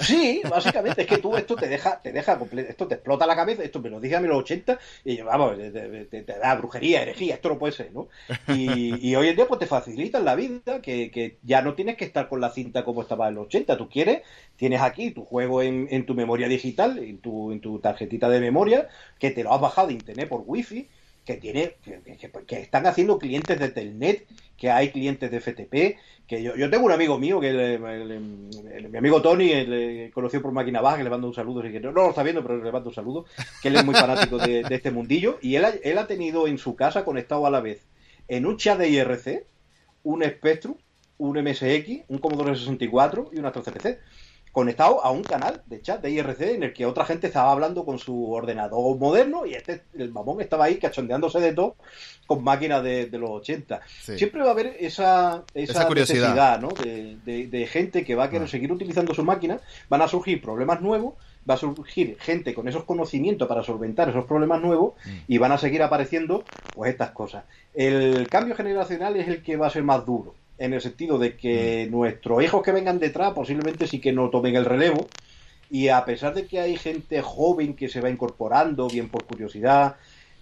[0.01, 2.38] Sí, básicamente, es que tú esto te deja, te deja
[2.68, 5.57] esto te explota la cabeza, esto me lo dije a mí los 80 y vamos,
[5.57, 8.09] te, da brujería, herejía, esto no puede ser, ¿no?
[8.49, 12.28] Y, hoy en día pues te facilitan la vida, que, ya no tienes que estar
[12.28, 14.22] con la cinta como estaba en los 80, tú quieres,
[14.57, 18.40] tienes aquí tu juego en, en tu memoria digital, en tu, en tu tarjetita de
[18.40, 18.88] memoria,
[19.18, 20.88] que te lo has bajado de internet por wifi,
[21.24, 21.76] que tiene
[22.46, 26.86] que, están haciendo clientes de Telnet, que hay clientes de FTP, que yo, yo tengo
[26.86, 27.78] un amigo mío, que
[28.90, 31.92] mi amigo Tony, el, conocido por Máquina Baja, que le mando un saludo, que no,
[31.92, 33.26] lo está viendo, pero le mando un saludo,
[33.60, 36.58] que él es muy fanático de, este mundillo, y él ha, él ha tenido en
[36.58, 37.86] su casa conectado a la vez
[38.28, 39.46] en un chat de IRC,
[40.04, 40.76] un Spectrum,
[41.18, 43.98] un MSX, un Commodore 64 y un Astro CPC
[44.53, 47.86] conectado a un canal de chat de IRC en el que otra gente estaba hablando
[47.86, 51.76] con su ordenador moderno y este, el mamón estaba ahí cachondeándose de todo
[52.26, 53.80] con máquinas de, los 80.
[53.86, 56.68] Siempre va a haber esa, esa, curiosidad ¿no?
[56.68, 58.50] de, gente que va a querer ah.
[58.50, 61.14] seguir utilizando su máquina, van a surgir problemas nuevos,
[61.48, 65.18] va a surgir gente con esos conocimientos para solventar esos problemas nuevos mm.
[65.28, 66.44] y van a seguir apareciendo
[66.74, 67.44] pues estas cosas.
[67.74, 71.36] El cambio generacional es el que va a ser más duro en el sentido de
[71.36, 71.90] que mm.
[71.90, 75.08] nuestros hijos que vengan detrás posiblemente sí que no tomen el relevo.
[75.70, 79.96] Y a pesar de que hay gente joven que se va incorporando, bien por curiosidad,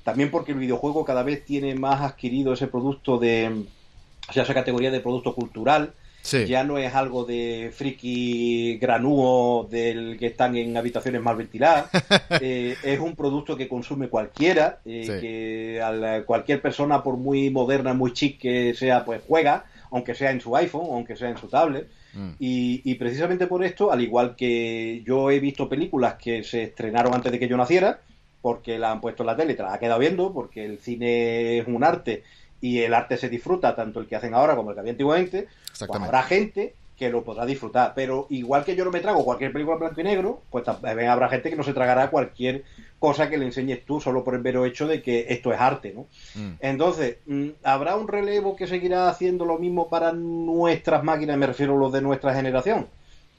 [0.04, 3.64] también porque el videojuego cada vez tiene más adquirido ese producto de,
[4.28, 5.94] o sea, esa categoría de producto cultural,
[6.46, 11.88] ya no es algo de friki granúo del que están en habitaciones mal ventiladas.
[12.42, 18.12] Eh, es un producto que consume cualquiera, eh, que cualquier persona, por muy moderna, muy
[18.12, 21.88] chic que sea, pues juega aunque sea en su iPhone, aunque sea en su tablet.
[22.12, 22.30] Mm.
[22.38, 27.32] Y, precisamente por esto, al igual que yo he visto películas que se estrenaron antes
[27.32, 28.00] de que yo naciera,
[28.42, 30.78] porque la han puesto en la tele y te la ha quedado viendo, porque el
[30.78, 32.22] cine es un arte
[32.60, 35.48] y el arte se disfruta, tanto el que hacen ahora como el que había antiguamente,
[35.78, 37.94] pues habrá gente que lo podrá disfrutar.
[37.94, 41.30] Pero igual que yo no me trago cualquier película blanco y negro, pues también habrá
[41.30, 42.64] gente que no se tragará cualquier
[42.98, 45.94] cosa que le enseñes tú solo por el mero hecho de que esto es arte,
[45.96, 46.02] ¿no?
[46.34, 46.56] Mm.
[46.60, 51.38] Entonces, mm, ¿habrá un relevo que seguirá haciendo lo mismo para nuestras máquinas?
[51.38, 52.86] Me refiero a los de nuestra generación.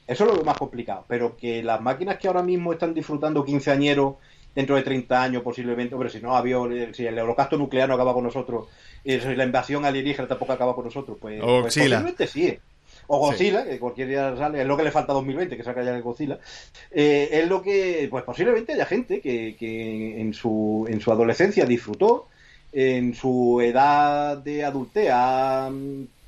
[0.08, 4.16] Eso es lo más complicado, pero que las máquinas que ahora mismo están disfrutando quinceañeros
[4.56, 6.56] dentro de 30 años posiblemente, pero si no había,
[6.92, 8.66] si el holocausto nuclear no acaba con nosotros,
[9.04, 12.58] y si la invasión alienígena tampoco acaba con nosotros, pues, pues posiblemente sí.
[13.06, 15.82] O Godzilla, que cualquier día sale, es lo que le falta a 2020, que saca
[15.82, 16.38] ya el Godzilla.
[16.90, 21.64] Eh, es lo que, pues posiblemente haya gente que, que en, su, en su adolescencia
[21.64, 22.28] disfrutó,
[22.72, 25.70] en su edad de adultea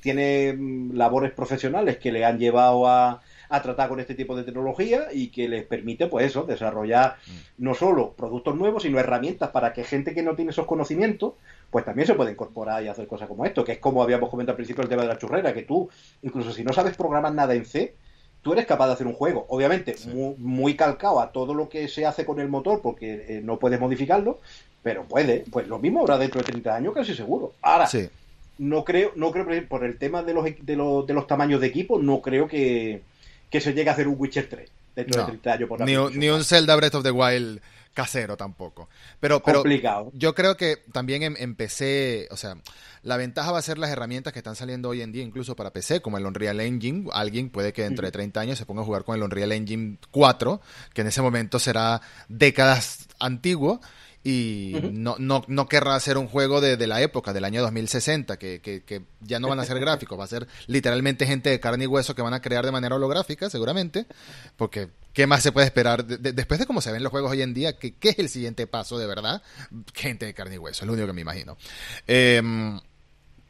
[0.01, 0.55] tiene
[0.93, 3.23] labores profesionales que le han llevado a,
[3.55, 7.17] a tratar con este tipo de tecnología y que les permite, pues eso, desarrollar
[7.59, 11.35] no solo productos nuevos, sino herramientas para que gente que no tiene esos conocimientos
[11.75, 14.53] pues también se puede incorporar y hacer cosas como esto, que es como habíamos comentado
[14.53, 15.91] al principio el tema de la churrera, que tú,
[16.23, 17.97] incluso si no sabes programar nada en C,
[18.43, 19.97] tú eres capaz de hacer un juego, obviamente
[20.39, 23.81] muy, calcado a todo lo que se hace con el motor, porque eh, no puedes
[23.81, 24.39] modificarlo,
[24.85, 27.55] pero puede, pues lo mismo habrá dentro de 30 años, casi seguro.
[27.61, 27.89] Ahora,
[28.59, 31.67] no creo, no creo, por el tema de los, de los, de los tamaños de
[31.67, 33.03] equipo, no creo que,
[33.61, 35.69] se llegue a hacer un Witcher 3 dentro de 30 años.
[35.69, 37.61] Por ni, ni un Zelda Breath of the Wild
[37.95, 38.89] casero tampoco.
[39.21, 40.11] Pero, pero Complicado.
[40.13, 42.57] yo creo que también en, PC, o sea,
[43.03, 45.73] la ventaja va a ser las herramientas que están saliendo hoy en día, incluso para
[45.73, 47.09] PC, como el Unreal Engine.
[47.13, 49.99] Alguien puede que dentro de 30 años se ponga a jugar con el Unreal Engine
[50.11, 50.61] 4,
[50.93, 53.81] que en ese momento será décadas antiguo
[54.27, 58.63] y no, no, no querrá hacer un juego de, la época, del año 2060, que,
[58.63, 61.85] que, que ya no van a ser gráficos, va a ser literalmente gente de carne
[61.85, 64.07] y hueso que van a crear de manera holográfica, seguramente,
[64.57, 66.07] porque ¿qué más se puede esperar?
[66.07, 68.67] después de cómo se ven los juegos hoy en día, ¿qué, ¿qué, es el siguiente
[68.67, 69.43] paso de verdad?
[69.93, 71.59] Gente de carne y hueso, es lo único que me imagino.
[72.07, 72.81] Em,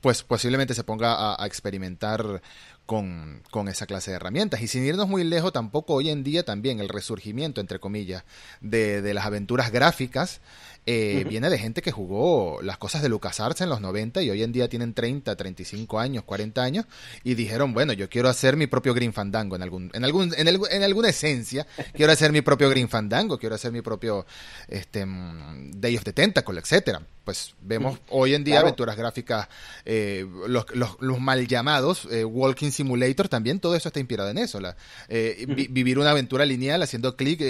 [0.05, 2.43] pues posiblemente se ponga a, experimentar
[2.87, 4.61] con, con, esa clase de herramientas.
[4.63, 8.25] Y sin irnos muy lejos, tampoco hoy en día también el resurgimiento, entre comillas,
[8.61, 10.41] de, de las aventuras gráficas
[10.87, 14.43] eh, viene de gente que jugó las cosas de LucasArts en los 90 y hoy
[14.43, 16.85] en día tienen 30, 35 años, 40 años
[17.23, 20.47] y dijeron, bueno, yo quiero hacer mi propio Green Fandango en algún en algún en,
[20.47, 24.27] en alguna esencia, quiero hacer mi propio Green Fandango, quiero hacer mi propio
[24.69, 27.01] este mm, Day of the Tentacle, etcétera.
[27.25, 29.49] Pues vemos hoy en día aventuras gráficas
[29.87, 34.37] eh, los, los, los, mal llamados eh, Walking Simulator también todo eso está inspirado en
[34.37, 34.77] eso, la,
[35.09, 37.41] vivir una aventura lineal haciendo clic,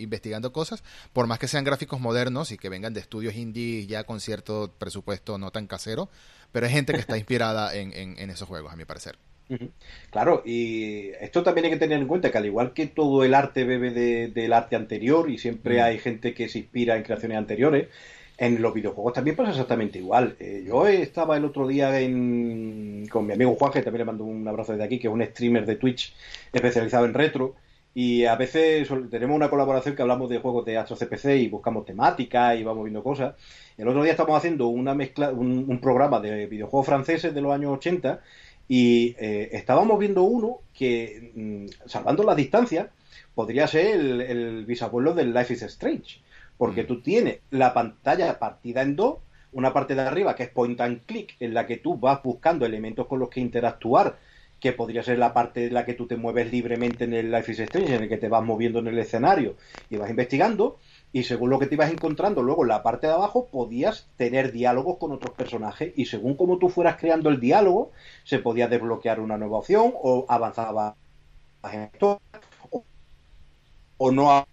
[0.00, 4.04] investigando cosas, por más que sean gráficos modernos y que vengan de estudios indie ya
[4.04, 6.08] con cierto presupuesto no tan casero,
[6.52, 9.18] pero hay gente que está inspirada en, en, esos juegos, a mi parecer.
[10.10, 13.34] Claro, y esto también hay que tener en cuenta que al igual que todo el
[13.34, 13.90] arte bebe
[14.30, 17.88] del arte anterior y siempre hay gente que se inspira en creaciones anteriores,
[18.36, 20.36] En los videojuegos también pasa exactamente igual.
[20.40, 21.90] Eh, yo estaba el otro día
[23.10, 25.24] con mi amigo Juan, que también le mando un abrazo desde aquí, que es un
[25.24, 26.12] streamer de Twitch
[26.52, 27.54] especializado en retro.
[27.94, 31.84] Y a veces tenemos una colaboración que hablamos de juegos de Astro CPC y buscamos
[31.84, 33.34] temáticas y vamos viendo cosas.
[33.78, 37.72] El otro día estamos haciendo una mezcla, un, programa de videojuegos franceses de los años
[37.74, 38.20] 80
[38.66, 42.88] y eh, estábamos viendo uno que, mm, salvando las distancias,
[43.34, 46.24] podría ser el, el bisabuelo del Life is Strange
[46.56, 46.86] porque mm.
[46.86, 49.18] tú tienes la pantalla partida en dos,
[49.52, 52.66] una parte de arriba que es point and click, en la que tú vas buscando
[52.66, 54.16] elementos con los que interactuar,
[54.64, 57.52] que podría ser la parte en la que tú te mueves libremente en el Life
[57.52, 59.56] is Strange, en el que te vas moviendo en el escenario
[59.90, 60.78] y vas investigando,
[61.12, 64.52] y según lo que te ibas encontrando luego en la parte de abajo podías tener
[64.52, 67.92] diálogos con otros personajes y según como tú fueras creando el diálogo
[68.24, 70.96] se podía desbloquear una nueva opción o avanzaba
[71.70, 72.22] en esto
[72.70, 72.82] o,
[73.98, 74.46] o no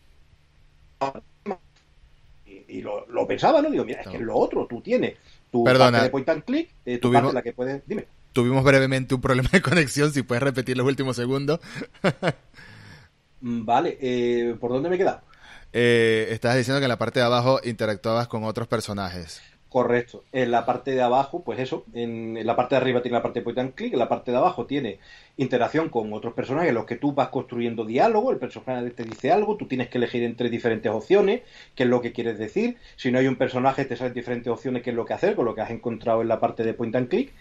[2.68, 3.70] y lo, pensaba, ¿no?
[3.70, 5.16] Digo, mira, es que es lo otro, tú tienes
[5.50, 7.82] tu Perdona, parte de point and click, eh, tu parte la que puedes...
[7.88, 8.08] Dime.
[8.34, 11.60] Tuvimos brevemente un problema de conexión, si puedes repetir los últimos segundos.
[13.44, 15.22] Mm, vale, eh, ¿por dónde me he quedado?
[15.74, 19.42] Eh, estabas diciendo que en la parte de abajo interactuabas con otros personajes.
[19.72, 20.26] Correcto.
[20.34, 23.40] En la parte de abajo, pues eso, en, la parte de arriba tiene la parte
[23.40, 25.00] de point and click, en la parte de abajo tiene
[25.38, 29.32] interacción con otros personajes en los que tú vas construyendo diálogo, el personaje te dice
[29.32, 32.76] algo, tú tienes que elegir entre diferentes opciones, qué es lo que quieres decir.
[32.98, 35.46] Si no hay un personaje, te salen diferentes opciones, qué es lo que hacer, con
[35.46, 37.32] lo que has encontrado en la parte de point and click.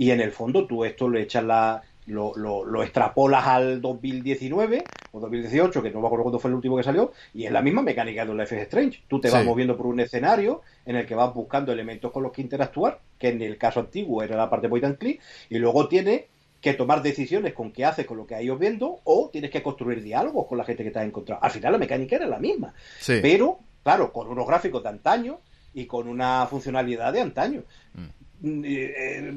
[0.00, 4.82] Y en el fondo tú esto le echas la, lo, lo, extrapolas al 2019
[5.12, 7.60] o 2018, que no me acuerdo cuándo fue el último que salió, y es la
[7.60, 9.02] misma mecánica de Life is Strange.
[9.08, 12.32] Tú te vas moviendo por un escenario en el que vas buscando elementos con los
[12.32, 15.20] que interactuar, que en el caso antiguo era la parte point and click,
[15.50, 16.22] y luego tienes
[16.62, 19.62] que tomar decisiones con qué haces con lo que has ido viendo, o tienes que
[19.62, 21.44] construir diálogos con la gente que te has encontrado.
[21.44, 22.72] Al final la mecánica era la misma,
[23.04, 25.40] pero, claro, con unos gráficos de antaño
[25.74, 27.64] y con una funcionalidad de antaño.
[27.92, 28.19] Mm.
[28.42, 29.34] Eh,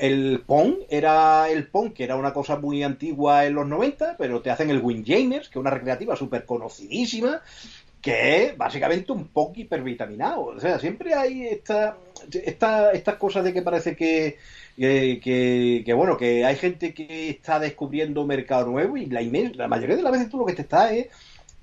[0.00, 4.42] el Pong era el Pong, que era una cosa muy antigua en los 90, pero
[4.42, 7.42] te hacen el Windjamers, que es una recreativa súper conocidísima,
[8.00, 10.44] que es básicamente un Pong hipervitaminado.
[10.44, 11.96] O sea, siempre hay esta,
[12.32, 14.36] esta, estas cosas de que parece que,
[14.76, 20.02] que, que, bueno, que hay gente que está descubriendo mercado nuevo y la, mayoría de
[20.02, 21.08] las veces tú lo que te está es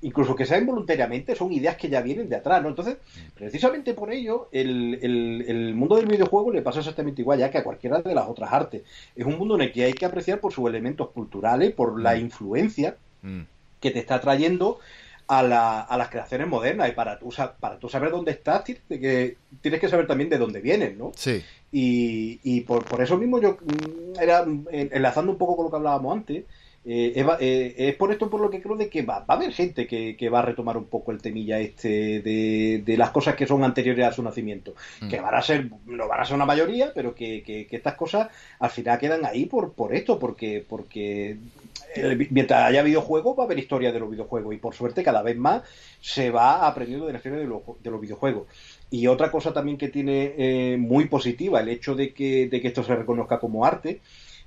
[0.02, 2.70] incluso que sea involuntariamente, son ideas que ya vienen de atrás, ¿no?
[2.70, 2.98] Entonces,
[3.36, 7.64] precisamente por ello, el, el, mundo del videojuego le pasa exactamente igual ya que a
[7.64, 8.84] cualquiera de las otras artes.
[9.16, 12.16] Es un mundo en el que hay que apreciar por sus elementos culturales, por la
[12.16, 12.20] mm.
[12.20, 13.42] influencia mm.
[13.80, 14.80] que te está trayendo
[15.28, 17.30] a, la, a, las creaciones modernas y para tú,
[17.60, 21.12] para tú saber dónde estás tienes que, tienes que saber también de dónde vienes, ¿no?
[21.16, 21.42] Sí.
[21.72, 25.78] Y, y por, por eso mismo yo mm, era enlazando un poco con lo que
[25.78, 26.44] hablábamos antes,
[26.84, 29.54] eh, eh, es, por esto por lo que creo de que va, va a haber
[29.54, 33.64] gente que, va a retomar un poco el temilla este de, las cosas que son
[33.64, 34.74] anteriores a su nacimiento.
[35.02, 35.10] Mm.
[35.10, 38.30] Que van a ser, no van a ser una mayoría, pero que, estas cosas
[38.60, 41.38] al final quedan ahí por, por esto, porque, porque
[42.30, 45.38] mientras haya videojuegos va a haber historia de los videojuegos y por suerte cada vez
[45.38, 45.64] más
[46.00, 48.48] se va aprendiendo de la historia de, de los videojuegos.
[48.90, 52.68] Y otra cosa también que tiene eh, muy positiva el hecho de que, de que
[52.68, 54.02] esto se reconozca como arte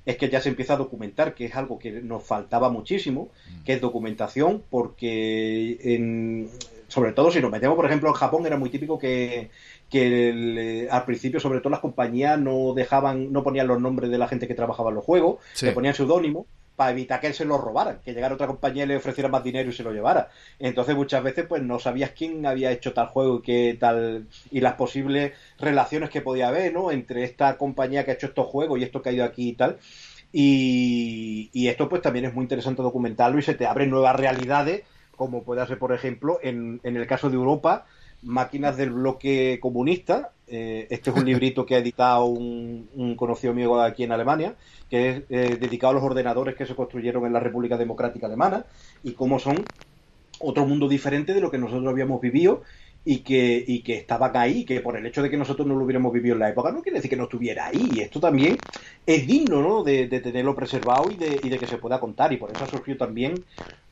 [0.07, 3.31] es que ya se empieza a documentar, que es algo que nos faltaba muchísimo,
[3.65, 6.51] que es documentación, porque en,
[6.89, 9.51] sobre todo si nos metemos, por ejemplo, en Japón era muy típico que,
[9.91, 14.29] que al principio, sobre todo las compañías no dejaban, no ponían los nombres de la
[14.29, 16.47] gente que trabajaba en los juegos, se ponían seudónimos
[16.77, 19.45] para evitar que él se lo robaran, que llegara otra compañía y le ofreciera más
[19.45, 20.31] dinero y se lo llevara.
[20.59, 24.61] Entonces muchas veces pues no sabías quién había hecho tal juego y qué tal y
[24.61, 26.91] las posibles relaciones que podía haber, ¿no?
[26.91, 29.53] Entre esta compañía que ha hecho estos juegos y esto que ha ido aquí y
[29.55, 29.79] tal.
[30.33, 34.83] Y, esto pues también es muy interesante documentarlo y se te abren nuevas realidades,
[35.17, 37.87] como puede ser por ejemplo en el caso de Europa,
[38.25, 40.33] máquinas del bloque comunista.
[40.47, 44.55] Eh, este es un librito que ha editado un, conocido amigo aquí en Alemania,
[44.91, 48.65] que es eh, dedicado a los ordenadores que se construyeron en la República Democrática Alemana
[49.03, 49.65] y cómo son
[50.41, 52.63] otro mundo diferente de lo que nosotros habíamos vivido
[53.05, 55.85] y que, y que estaban ahí, que por el hecho de que nosotros no lo
[55.85, 57.91] hubiéramos vivido en la época no quiere decir que no estuviera ahí.
[57.95, 58.57] Y esto también
[59.07, 59.83] es digno ¿no?
[59.83, 62.33] de, tenerlo preservado y de, y de, que se pueda contar.
[62.33, 63.45] Y por eso ha surgido también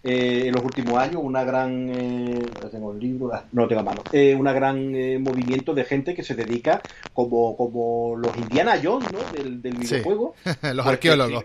[0.02, 1.90] eh, en los últimos años una gran.
[1.90, 4.02] Eh, tengo el libro, ah, no lo tengo a mano.
[4.12, 6.80] Eh, una gran eh, movimiento de gente que se dedica
[7.12, 9.18] como, como los Indiana Jones ¿no?
[9.32, 10.34] del, del videojuego.
[10.74, 11.44] los arqueólogos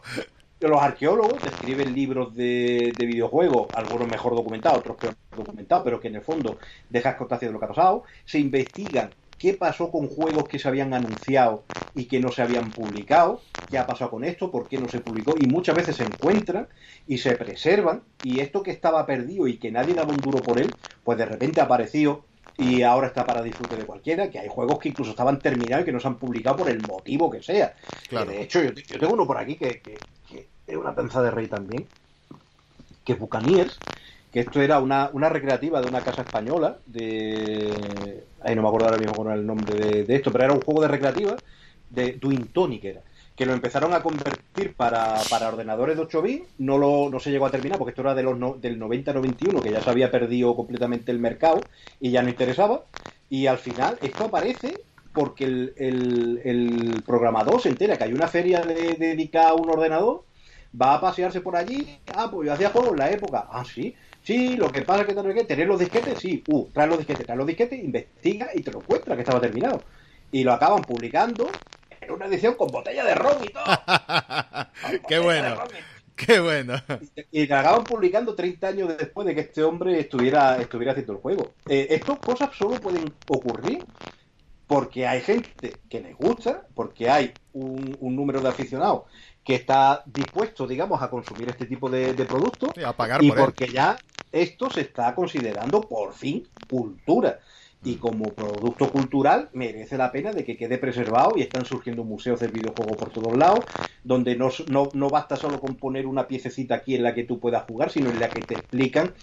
[0.60, 6.16] los arqueólogos escriben libros de, videojuegos, algunos mejor documentados, otros peor documentados, pero que en
[6.16, 6.58] el fondo
[6.90, 10.68] dejan constancia de lo que ha pasado, se investigan qué pasó con juegos que se
[10.68, 14.78] habían anunciado y que no se habían publicado, qué ha pasado con esto, por qué
[14.78, 16.68] no se publicó, y muchas veces se encuentran
[17.08, 20.60] y se preservan, y esto que estaba perdido y que nadie daba un duro por
[20.60, 22.24] él, pues de repente apareció
[22.58, 25.86] y ahora está para disfrute de cualquiera, que hay juegos que incluso estaban terminados y
[25.86, 27.76] que no se han publicado por el motivo que sea.
[28.10, 29.82] de hecho, yo, tengo uno por aquí que,
[30.68, 31.88] es una penza de rey también,
[33.04, 33.80] que es Bucaniers
[34.32, 38.24] que esto era una, una recreativa de una casa española, de...
[38.42, 40.82] Ahí no me acuerdo ahora mismo con el nombre de, esto, pero era un juego
[40.82, 41.38] de recreativa
[41.90, 43.02] de Twin Tonic era
[43.38, 47.30] que lo empezaron a convertir para, para ordenadores de 8 bits, no, lo, no se
[47.30, 50.56] llegó a terminar porque esto era de los del 90-91, que ya se había perdido
[50.56, 51.62] completamente el mercado
[52.00, 52.82] y ya no interesaba.
[53.30, 54.82] Y al final esto aparece
[55.14, 60.24] porque el, el, programador se entera que hay una feria dedicada a un ordenador,
[60.80, 63.96] va a pasearse por allí, ah, pues yo hacía juegos en la época, ah, sí,
[64.24, 67.26] sí, lo que pasa es que, que tener los disquetes, sí, uh, trae los disquetes,
[67.26, 69.82] trae los disquetes, investiga y te lo encuentra que estaba terminado.
[70.32, 71.50] Y lo acaban publicando
[72.10, 73.64] una edición con botella de ron y todo.
[75.08, 75.64] Qué bueno.
[76.16, 76.74] Qué bueno.
[77.32, 81.20] Y, la acaban publicando 30 años después de que este hombre estuviera, estuviera haciendo el
[81.20, 81.54] juego.
[81.70, 83.86] Eh, estas cosas solo pueden ocurrir
[84.66, 89.04] porque hay gente que les gusta, porque hay un, número de aficionados
[89.48, 93.98] que está dispuesto, digamos, a consumir este tipo de, productos a pagar y porque ya
[94.30, 97.40] esto se está considerando por fin cultura.
[97.82, 102.42] Y como producto cultural merece la pena de que quede preservado y están surgiendo museos
[102.42, 103.64] del videojuego por todos lados,
[104.04, 107.40] donde no, no, no basta solo con poner una piececita aquí en la que tú
[107.40, 109.14] puedas jugar, sino en la que te explican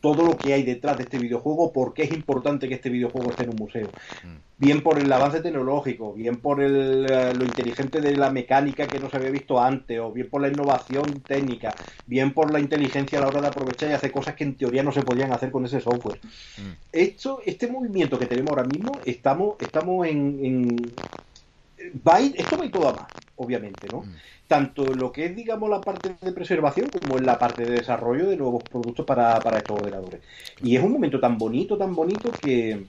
[0.00, 3.30] todo lo que hay detrás de este videojuego, por qué es importante que este videojuego
[3.30, 3.88] esté en un museo.
[4.24, 4.36] Mm.
[4.58, 8.98] Bien por el avance tecnológico, bien por el, eh, lo inteligente de la mecánica que
[8.98, 11.74] no se había visto antes, o bien por la innovación técnica,
[12.06, 14.82] bien por la inteligencia a la hora de aprovechar y hacer cosas que en teoría
[14.82, 16.20] no se podían hacer con ese software.
[16.58, 16.72] Mm.
[16.92, 20.92] Esto, este movimiento que tenemos ahora mismo, estamos, estamos en, en
[22.06, 24.00] va esto va a ir todo a más, obviamente, ¿no?
[24.02, 24.14] Mm
[24.46, 27.72] tanto en lo que es, digamos, la parte de preservación como en la parte de
[27.72, 30.20] desarrollo de nuevos productos para, estos ordenadores.
[30.62, 32.84] Y es un momento tan bonito, tan bonito que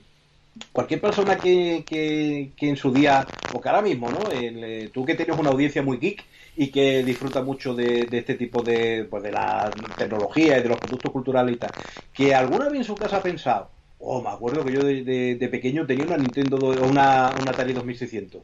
[0.72, 4.18] cualquier persona que, que, en su día, o que ahora mismo, ¿no?
[4.32, 6.24] Eh, tú que tienes una audiencia muy geek
[6.56, 10.78] y que disfruta mucho de, este tipo de, pues de la tecnología y de los
[10.78, 11.70] productos culturales y tal,
[12.12, 15.86] que alguna vez en su casa ha pensado, oh, me acuerdo que yo de, pequeño
[15.86, 18.42] tenía una Nintendo una, una Atari 2600,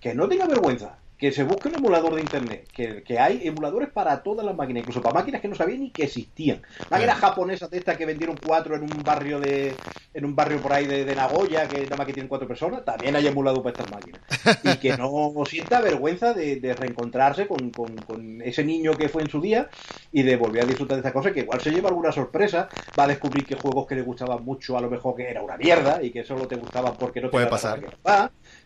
[0.00, 4.22] que no tenga vergüenza, que se busque un emulador de internet, que, hay emuladores para
[4.22, 6.62] todas las máquinas, incluso para máquinas que no sabían ni que existían.
[6.88, 9.74] Máquinas japonesas de estas que vendieron cuatro en un barrio de
[10.14, 13.14] en un barrio por ahí de, Nagoya, que nada más que tienen cuatro personas, también
[13.14, 14.20] hay emulador para estas máquinas.
[14.64, 17.70] Y que no sienta vergüenza de, reencontrarse con,
[18.42, 19.68] ese niño que fue en su día
[20.10, 22.68] y de volver a disfrutar de esta cosa, que igual se lleva alguna sorpresa,
[22.98, 25.58] va a descubrir que juegos que le gustaban mucho a lo mejor que era una
[25.58, 27.80] mierda y que solo te gustaban porque no te Puede pasar.
[27.80, 27.88] Que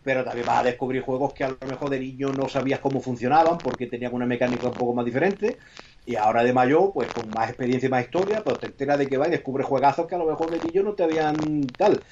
[0.05, 3.01] pero también vas a descubrir juegos que a lo mejor de niño no sabías cómo
[3.01, 5.59] funcionaban porque tenían una mecánica un poco más diferente.
[6.07, 9.09] Y ahora de mayor, pues con más experiencia y más historia, pues te enteras de
[9.09, 12.03] que va y descubres juegazos que a lo mejor de niño no te habían tal.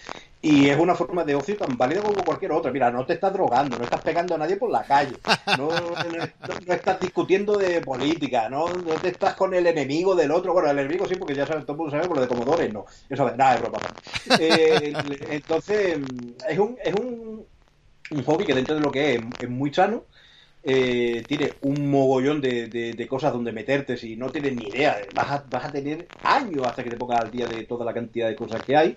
[0.45, 2.73] Y es una forma de ocio tan válida como cualquier otra.
[2.73, 5.15] Mira, no te estás drogando, no estás pegando a nadie por la calle,
[5.57, 5.69] no,
[6.75, 10.53] estás discutiendo de política, no, no, te estás con el enemigo del otro.
[10.53, 12.73] Bueno, el enemigo sí, porque ya sabes, todo el mundo sabe, por lo de Comodores
[12.73, 12.87] no.
[13.09, 13.79] Eso nada, es broma.
[14.41, 14.93] Eh,
[15.31, 15.99] entonces,
[16.49, 17.47] es un, es un,
[18.13, 20.05] un hobby que dentro de lo que es, es muy sano.
[20.65, 24.97] Eh, tiene un mogollón de, de, cosas donde meterte si no tienes ni idea.
[25.13, 27.93] Vas a, vas a tener años hasta que te pongas al día de toda la
[27.93, 28.97] cantidad de cosas que hay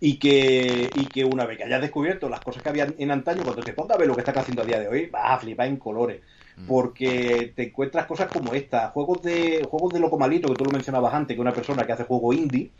[0.00, 3.42] y que, y que una vez que hayas descubierto las cosas que había en antaño,
[3.42, 5.38] cuando te pongas a ver lo que estás haciendo a día de hoy, vas a
[5.38, 6.22] flipar en colores.
[6.56, 6.66] Mm.
[6.66, 10.70] Porque te encuentras cosas como esta, juegos de juegos de loco malito, que tú lo
[10.70, 12.70] mencionabas antes, que una persona que hace juego indie,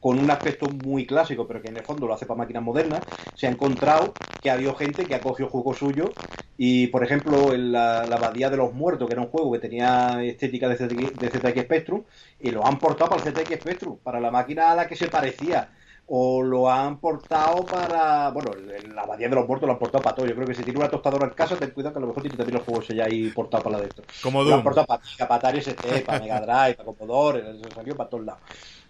[0.00, 3.00] con un aspecto muy clásico, pero que en el fondo lo hace para máquinas modernas,
[3.34, 6.10] se ha encontrado que ha habido gente que ha cogido juegos suyos
[6.56, 10.22] y, por ejemplo, en la, Abadía de los Muertos, que era un juego que tenía
[10.22, 12.02] estética de ZX, Spectrum,
[12.40, 15.08] y lo han portado para el ZX Spectrum, para la máquina a la que se
[15.08, 15.70] parecía
[16.10, 18.30] o lo han portado para.
[18.30, 18.52] Bueno,
[18.94, 20.26] la abadía de los muertos lo han portado para todo.
[20.26, 22.22] Yo creo que si tiene una tostadora en casa, ten cuidado que a lo mejor
[22.22, 24.02] tiene también los juegos ya ahí portados para la de esto.
[24.22, 27.44] Como Lo han portado para, para Atari ST, para Mega Drive, para Commodore,
[27.74, 28.40] salió para todos lados.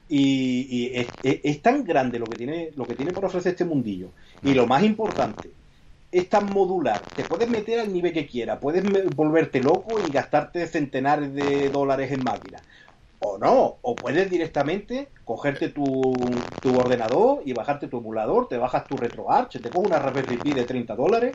[0.08, 0.92] Y,
[1.22, 4.08] es, tan grande lo que tiene lo que tiene por ofrecer este mundillo.
[4.42, 5.50] Y lo más importante,
[6.10, 7.00] es tan modular.
[7.14, 8.84] Te puedes meter al nivel que quieras, puedes
[9.14, 12.62] volverte loco y gastarte centenares de dólares en máquinas.
[13.20, 16.14] O no, o puedes directamente cogerte tu,
[16.62, 20.52] tu ordenador y bajarte tu emulador, te bajas tu RetroArch, te coges una Raspberry Pi
[20.52, 21.34] de 30 dólares,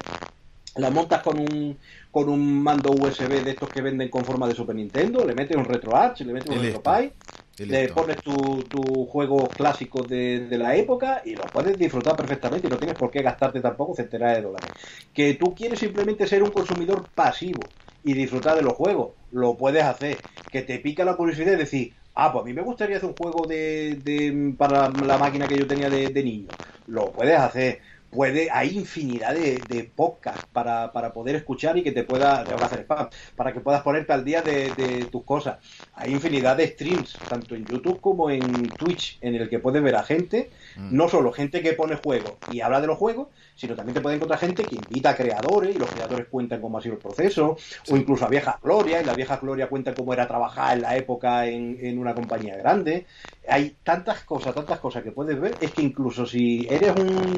[0.77, 1.77] la montas con un,
[2.09, 5.57] con un mando USB de estos que venden con forma de Super Nintendo, le metes
[5.57, 7.11] un RetroArch, le metes un RetroPie
[7.57, 12.69] le pones tus tu juegos clásicos de, la época y los puedes disfrutar perfectamente y
[12.69, 14.71] no tienes por qué gastarte tampoco centenares de dólares.
[15.13, 17.73] Que tú quieres simplemente ser un consumidor pasivo
[18.03, 20.23] y disfrutar de los juegos, lo puedes hacer.
[20.49, 23.15] Que te pica la curiosidad y decir, Ah, pues a mí me gustaría hacer un
[23.15, 26.53] juego de, de para la máquina que yo tenía de, de niño.
[26.85, 27.79] Lo puedes hacer
[28.13, 32.81] puede, hay infinidad de, de podcasts para, para, poder escuchar y que te pueda, hacer
[32.81, 35.57] spam, para que puedas ponerte al día de, de, tus cosas.
[35.95, 39.95] Hay infinidad de streams, tanto en YouTube como en Twitch, en el que puedes ver
[39.95, 40.95] a gente, mm.
[40.95, 44.15] no solo gente que pone juegos y habla de los juegos, sino también te puede
[44.15, 47.57] encontrar gente que invita a creadores y los creadores cuentan cómo ha sido el proceso,
[47.89, 50.95] o incluso a vieja gloria, y la vieja gloria cuenta cómo era trabajar en la
[50.95, 53.05] época en, en una compañía grande.
[53.47, 57.37] Hay tantas cosas, tantas cosas que puedes ver, es que incluso si eres un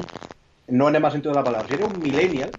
[0.68, 2.50] no en el más sentido de la palabra, si eres un millennial,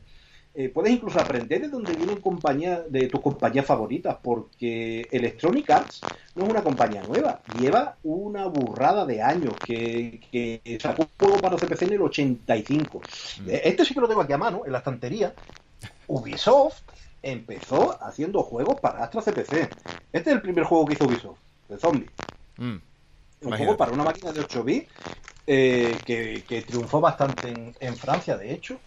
[0.59, 6.01] eh, puedes incluso aprender de dónde vienen compañía, de tus compañías favoritas, porque Electronic Arts
[6.33, 11.41] no es una compañía nueva, lleva una burrada de años que, que sacó un juego
[11.41, 12.97] para CPC en el 85.
[12.97, 13.49] Mm.
[13.49, 15.31] Eh, este sí que lo tengo aquí a mano, en la estantería.
[16.07, 16.81] Ubisoft
[17.21, 19.69] empezó haciendo juegos para Astra CPC.
[20.11, 21.37] Este es el primer juego que hizo Ubisoft,
[21.69, 22.09] de Zombie.
[22.57, 22.77] Mm.
[23.41, 24.91] Un juego para una máquina de 8 bits
[25.45, 28.79] eh, que, triunfó bastante en, Francia, de hecho.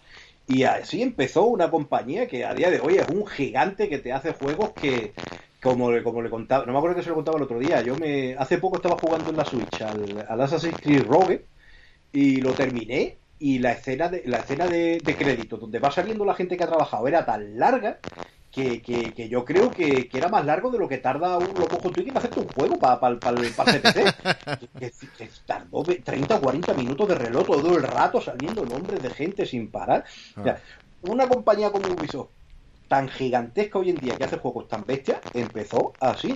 [0.46, 4.12] Y así empezó una compañía que a día de hoy es un gigante que te
[4.12, 5.12] hace juegos que,
[5.62, 7.94] como, como le contaba, no me acuerdo que se lo contaba el otro día, yo
[7.96, 11.44] me hace poco estaba jugando en la Switch al, al Assassin's Creed Rogue
[12.12, 16.24] y lo terminé y la escena de la escena de, de crédito donde va saliendo
[16.24, 17.98] la gente que ha trabajado era tan larga
[18.50, 21.54] que, que, que, yo creo que, que, era más largo de lo que tarda un
[21.54, 24.60] loco junto para hacerte un juego para pa, pa, el CPC.
[24.78, 29.46] que, tardó 30 o 40 minutos de reloj todo el rato saliendo nombres de gente
[29.46, 30.04] sin parar.
[30.36, 30.60] O sea,
[31.02, 32.30] una compañía como Ubisoft,
[32.88, 36.34] tan gigantesca hoy en día que hace juegos tan bestias, empezó así.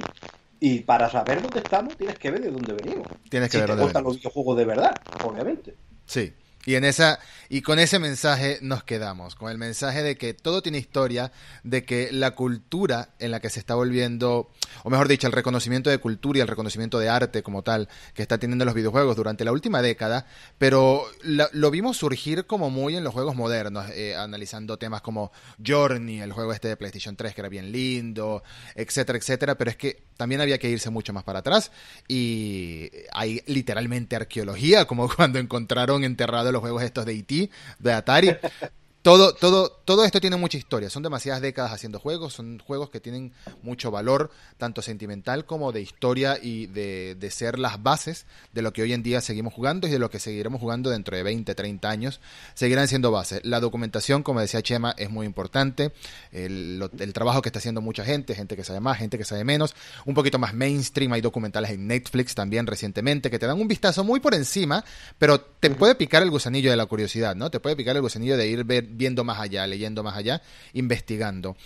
[0.60, 3.08] Y para saber dónde estamos, tienes que ver de dónde venimos.
[3.28, 4.94] Tienes que si ver te gustan los videojuegos de verdad,
[5.24, 5.74] obviamente.
[6.06, 6.32] Sí,
[6.66, 10.62] y en esa y con ese mensaje nos quedamos, con el mensaje de que todo
[10.62, 11.30] tiene historia,
[11.62, 14.50] de que la cultura en la que se está volviendo,
[14.82, 18.22] o mejor dicho, el reconocimiento de cultura y el reconocimiento de arte como tal que
[18.22, 20.26] está teniendo los videojuegos durante la última década,
[20.58, 25.32] pero lo vimos surgir como muy en los juegos modernos, eh, analizando temas como
[25.64, 28.42] Journey, el juego este de PlayStation 3 que era bien lindo,
[28.74, 31.72] etcétera, etcétera, pero es que también había que irse mucho más para atrás
[32.08, 38.34] y hay literalmente arqueología, como cuando encontraron enterrado los juegos estos de E.T., de Atari,
[39.04, 40.88] todo, todo, todo esto tiene mucha historia.
[40.88, 42.32] Son demasiadas décadas haciendo juegos.
[42.32, 47.58] Son juegos que tienen mucho valor, tanto sentimental como de historia y de, de, ser
[47.58, 48.24] las bases
[48.54, 51.14] de lo que hoy en día seguimos jugando y de lo que seguiremos jugando dentro
[51.14, 52.20] de 20, 30 años.
[52.54, 53.42] Seguirán siendo bases.
[53.44, 55.92] La documentación, como decía Chema, es muy importante.
[56.32, 59.44] El, el, trabajo que está haciendo mucha gente, gente que sabe más, gente que sabe
[59.44, 59.76] menos.
[60.06, 61.12] Un poquito más mainstream.
[61.12, 64.82] Hay documentales en Netflix también recientemente que te dan un vistazo muy por encima,
[65.18, 67.50] pero te puede picar el gusanillo de la curiosidad, ¿no?
[67.50, 70.42] Te puede picar el gusanillo de ir ver viendo más allá, leyendo más allá,
[70.72, 71.56] investigando.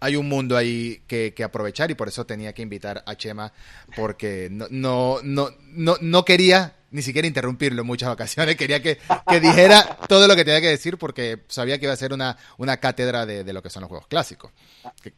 [0.00, 3.52] Hay un mundo ahí que, que, aprovechar y por eso tenía que invitar a Chema
[3.96, 8.98] porque no, no, no, no, no quería ni siquiera interrumpirlo en muchas ocasiones, quería que,
[9.28, 12.36] que, dijera todo lo que tenía que decir porque sabía que iba a ser una,
[12.56, 14.52] una cátedra de, de lo que son los juegos clásicos.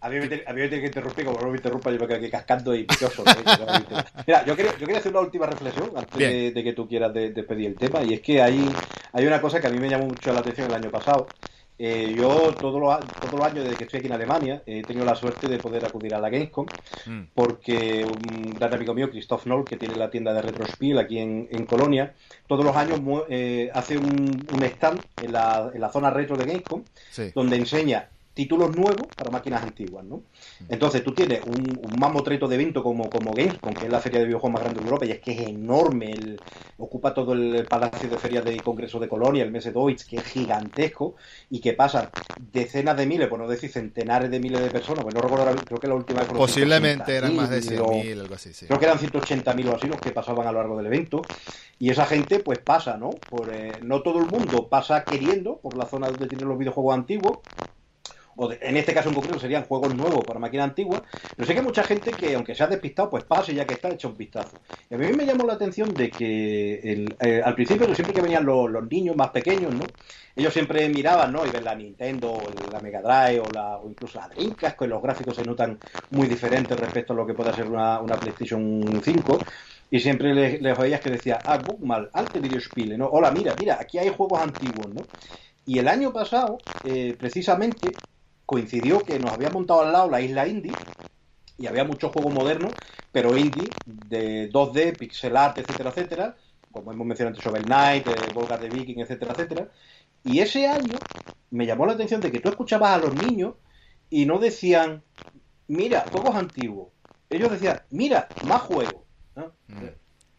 [0.01, 1.99] A mí me, tiene, a mí me tiene que interrumpir, como no me interrumpa, yo
[1.99, 3.22] me quedo aquí cascando y picioso.
[4.27, 7.12] Mira, yo quería, yo quería hacer una última reflexión antes de, de, que tú quieras
[7.12, 8.66] despedir el tema, y es que hay,
[9.12, 11.29] hay una cosa que a mí me llamó mucho la atención el año pasado,
[11.79, 15.05] eh, yo todos los, todos los años desde que estoy aquí en Alemania he tenido
[15.05, 16.66] la suerte de poder acudir a la Gamescom
[17.07, 17.22] mm.
[17.35, 21.49] porque un gran amigo mío, Christoph Noll, que tiene la tienda de Retrospiel aquí en,
[21.51, 22.14] en Colonia,
[22.47, 26.47] todos los años eh, hace un, un, stand en la, en la zona retro de
[26.47, 27.31] Gamescom sí.
[27.35, 30.20] donde enseña títulos nuevos para máquinas antiguas, ¿no?
[30.68, 34.20] Entonces tú tienes un, un mamotreto de evento como, como Gamescom, que es la feria
[34.20, 36.39] de videojuegos más grande de Europa, y es que es enorme, el,
[36.76, 40.16] ocupa todo el palacio de feria de Congreso de Colonia, el mes de Deutsch, que
[40.16, 41.14] es gigantesco,
[41.49, 42.11] y que pasa
[42.53, 45.80] decenas de miles, por no decir centenares de miles de personas, pues no recuerdo, creo
[45.80, 46.28] que la última vez...
[46.28, 48.66] Posiblemente eran más de 100.000, algo así, sí.
[48.66, 51.22] Creo que eran 180.000 o así los que pasaban a lo largo del evento,
[51.78, 53.12] y esa gente pues pasa, ¿no?
[53.12, 56.95] Por, eh, no todo el mundo pasa queriendo por la zona donde tienen los videojuegos
[56.95, 57.39] antiguos,
[58.37, 61.02] o en este caso en concreto serían juegos nuevos para máquina antigua,
[61.35, 63.74] pero sé que hay mucha gente que, aunque se ha despistado, pues pase ya que
[63.74, 64.59] está hecho un vistazo.
[64.90, 68.44] Y a mí me llamó la atención de que eh, al principio, siempre que venían
[68.44, 69.85] los, niños más pequeños, ¿no?
[70.35, 71.47] Ellos siempre miraban, ¿no?
[71.47, 72.39] Y ven la Nintendo,
[72.70, 75.78] la Mega Drive o, la, o incluso la Dreamcast, que los gráficos se notan
[76.10, 79.39] muy diferentes respecto a lo que puede ser una, una PlayStation 5
[79.90, 83.09] y siempre les, les oías que decía, ah, book mal, alte Videospiele, ¿no?
[83.09, 85.02] Hola, mira, mira, aquí hay juegos antiguos, ¿no?
[85.65, 87.93] Y el año pasado, eh, precisamente,
[88.47, 90.73] coincidió que nos había montado al lado la isla indie
[91.59, 92.73] y había muchos juegos modernos,
[93.12, 96.36] pero indie, de 2D, pixel art, etcétera, etcétera,
[96.70, 99.68] como hemos mencionado antes, Shovel Knight, eh, Volga de Viking, etcétera, etcétera.
[100.23, 100.97] Y ese año
[101.51, 103.55] me llamó la atención de que tú escuchabas a los niños
[104.10, 105.02] y no decían,
[105.68, 106.89] mira, juegos antiguos.
[107.31, 109.02] Ellos decían, mira, más juegos.
[109.35, 109.52] ¿no?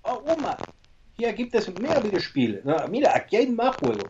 [0.04, 0.24] Oh,
[1.18, 2.62] hier gibt es mehr Videospiele.
[2.64, 4.10] No, mira, aquí hay más juegos.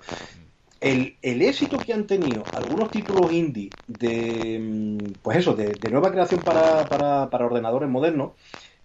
[0.79, 5.89] El, el, éxito que han tenido algunos títulos indie de, mm, pues eso, de, de
[5.89, 8.33] nueva creación para, para, para ordenadores modernos,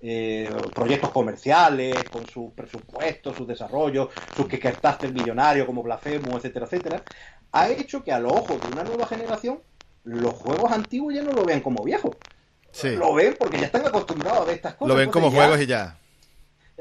[0.01, 7.05] eh, proyectos comerciales, con sus presupuestos, sus desarrollos, sus Kickstarter millonarios como Blasphemous, etcétera, etcétera,
[7.53, 9.61] ha hecho que a los ojos de una nueva generación
[10.05, 12.17] los juegos antiguos ya no lo vean como viejos.
[12.73, 12.97] Sí.
[12.97, 14.89] Lo ven porque ya están acostumbrados a ver estas cosas.
[14.89, 15.97] Lo ven como ya- juegos y ya.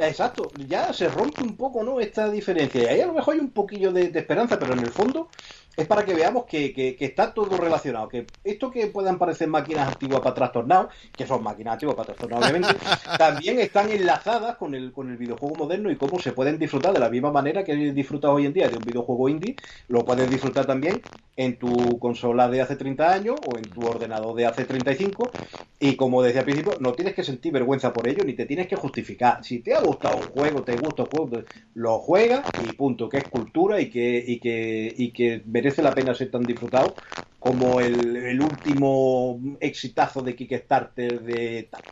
[0.08, 2.00] Exacto, ya se rompe un poco ¿no?
[2.00, 2.82] esta diferencia.
[2.84, 5.30] Y ahí a lo mejor hay un poquillo de, de esperanza, pero en el fondo
[5.78, 8.08] es para que veamos que, que- que está todo relacionado.
[8.10, 12.40] Que esto que puedan parecer máquinas antiguas para trastornar, que son máquinas antiguas para trastornar,
[12.40, 12.82] obviamente,
[13.16, 17.00] también están enlazadas con el, con el videojuego moderno y cómo se pueden disfrutar de
[17.00, 19.58] la misma manera que disfrutas hoy en día de un videojuego indie,
[19.88, 21.06] lo puedes disfrutar también
[21.38, 25.32] en tu consola de hace 30 años o en tu ordenador de hace 35
[25.80, 28.68] y como decía al principio, no tienes que sentir vergüenza por ello ni te tienes
[28.68, 29.44] que justificar.
[29.44, 31.44] Si te ha gustado un juego, te gusta un juego,
[31.74, 35.94] lo juegas y punto, que es cultura y que, y que, y que merece la
[35.94, 36.96] pena ser tan disfrutado
[37.38, 41.84] como el, último exitazo de Kickstarter de tal.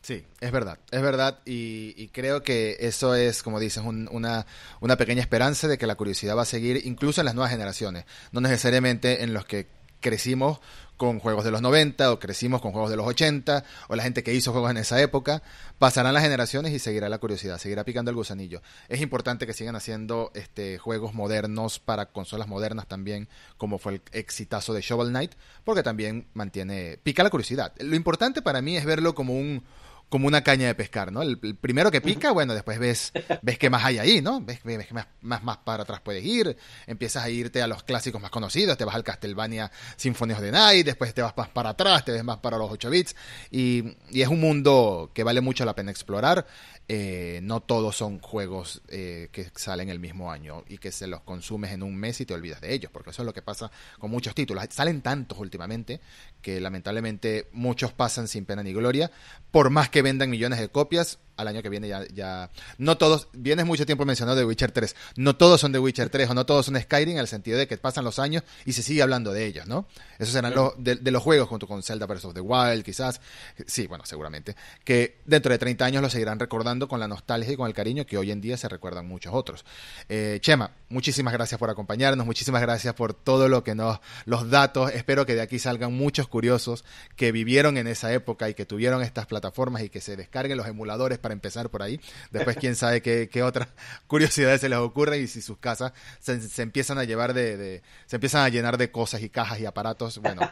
[0.00, 4.46] Sí, es verdad, es verdad y, creo que eso es, como dices, un- una,
[4.80, 8.06] una pequeña esperanza de que la curiosidad va a seguir incluso en las nuevas generaciones,
[8.32, 9.66] no necesariamente en los que
[10.00, 10.60] crecimos
[11.00, 14.22] con juegos de los 90 o crecimos con juegos de los 80 o la gente
[14.22, 15.42] que hizo juegos en esa época,
[15.78, 18.60] pasarán las generaciones y seguirá la curiosidad, seguirá picando el gusanillo.
[18.90, 24.02] Es importante que sigan haciendo este juegos modernos para consolas modernas también, como fue el
[24.12, 25.32] exitazo de Shovel Knight,
[25.64, 27.72] porque también mantiene pica la curiosidad.
[27.78, 29.64] Lo importante para mí es verlo como un
[30.10, 31.22] como una caña de pescar, ¿no?
[31.22, 33.12] El, el primero que pica, bueno, después ves,
[33.42, 34.40] ves qué más hay ahí, ¿no?
[34.40, 36.56] Ves, ves que más, más, más para atrás puedes ir,
[36.86, 40.50] empiezas a irte a los clásicos más conocidos, te vas al Castlevania Symphony of the
[40.50, 43.16] Night, después te vas más para atrás, te ves más para los 8 bits,
[43.50, 46.46] y, y es un mundo que vale mucho la pena explorar.
[46.92, 51.20] Eh, no todos son juegos eh, que salen el mismo año y que se los
[51.20, 53.70] consumes en un mes y te olvidas de ellos, porque eso es lo que pasa
[54.00, 54.64] con muchos títulos.
[54.70, 56.00] Salen tantos últimamente
[56.40, 59.10] que lamentablemente muchos pasan sin pena ni gloria,
[59.50, 62.50] por más que vendan millones de copias, al año que viene ya, ya...
[62.78, 66.30] No todos, vienes mucho tiempo mencionando de Witcher 3, no todos son de Witcher 3
[66.30, 68.82] o no todos son Skyrim en el sentido de que pasan los años y se
[68.82, 69.86] sigue hablando de ellos, ¿no?
[70.18, 73.20] Esos serán los, de, de los juegos junto con Zelda Breath of the Wild, quizás,
[73.66, 74.54] sí, bueno, seguramente,
[74.84, 78.06] que dentro de 30 años los seguirán recordando con la nostalgia y con el cariño
[78.06, 79.64] que hoy en día se recuerdan muchos otros.
[80.08, 84.92] Eh, Chema, muchísimas gracias por acompañarnos, muchísimas gracias por todo lo que nos, los datos,
[84.92, 86.84] espero que de aquí salgan muchos curiosos
[87.16, 90.66] que vivieron en esa época y que tuvieron estas plataformas y que se descarguen los
[90.66, 92.00] emuladores para empezar por ahí.
[92.30, 93.68] Después, quién sabe qué, qué otras
[94.06, 97.82] curiosidades se les ocurren y si sus casas se, se empiezan a llevar de, de,
[98.06, 100.16] se empiezan a llenar de cosas y cajas y aparatos.
[100.18, 100.50] Bueno,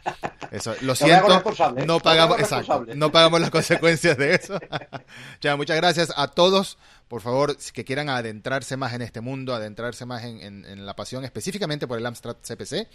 [0.51, 1.43] eso, lo siento,
[1.87, 4.59] no pagamos, exacto, no pagamos las consecuencias de eso.
[5.41, 6.77] ya, muchas gracias a todos.
[7.09, 10.95] Por favor, que quieran adentrarse más en este mundo, adentrarse más en, en- en la
[10.95, 12.87] pasión, específicamente por el Amstrad CPC,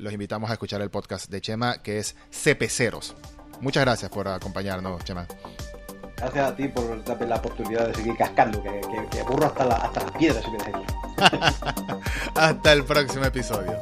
[0.00, 3.14] los invitamos a escuchar el podcast de Chema, que es CPCeros.
[3.60, 5.26] Muchas gracias por acompañarnos, Chema.
[6.16, 9.64] Gracias a ti por darme la oportunidad de seguir cascando, que, que, que aburro hasta,
[9.64, 10.58] la- hasta las piedras si me.
[12.34, 13.78] Hasta el próximo episodio.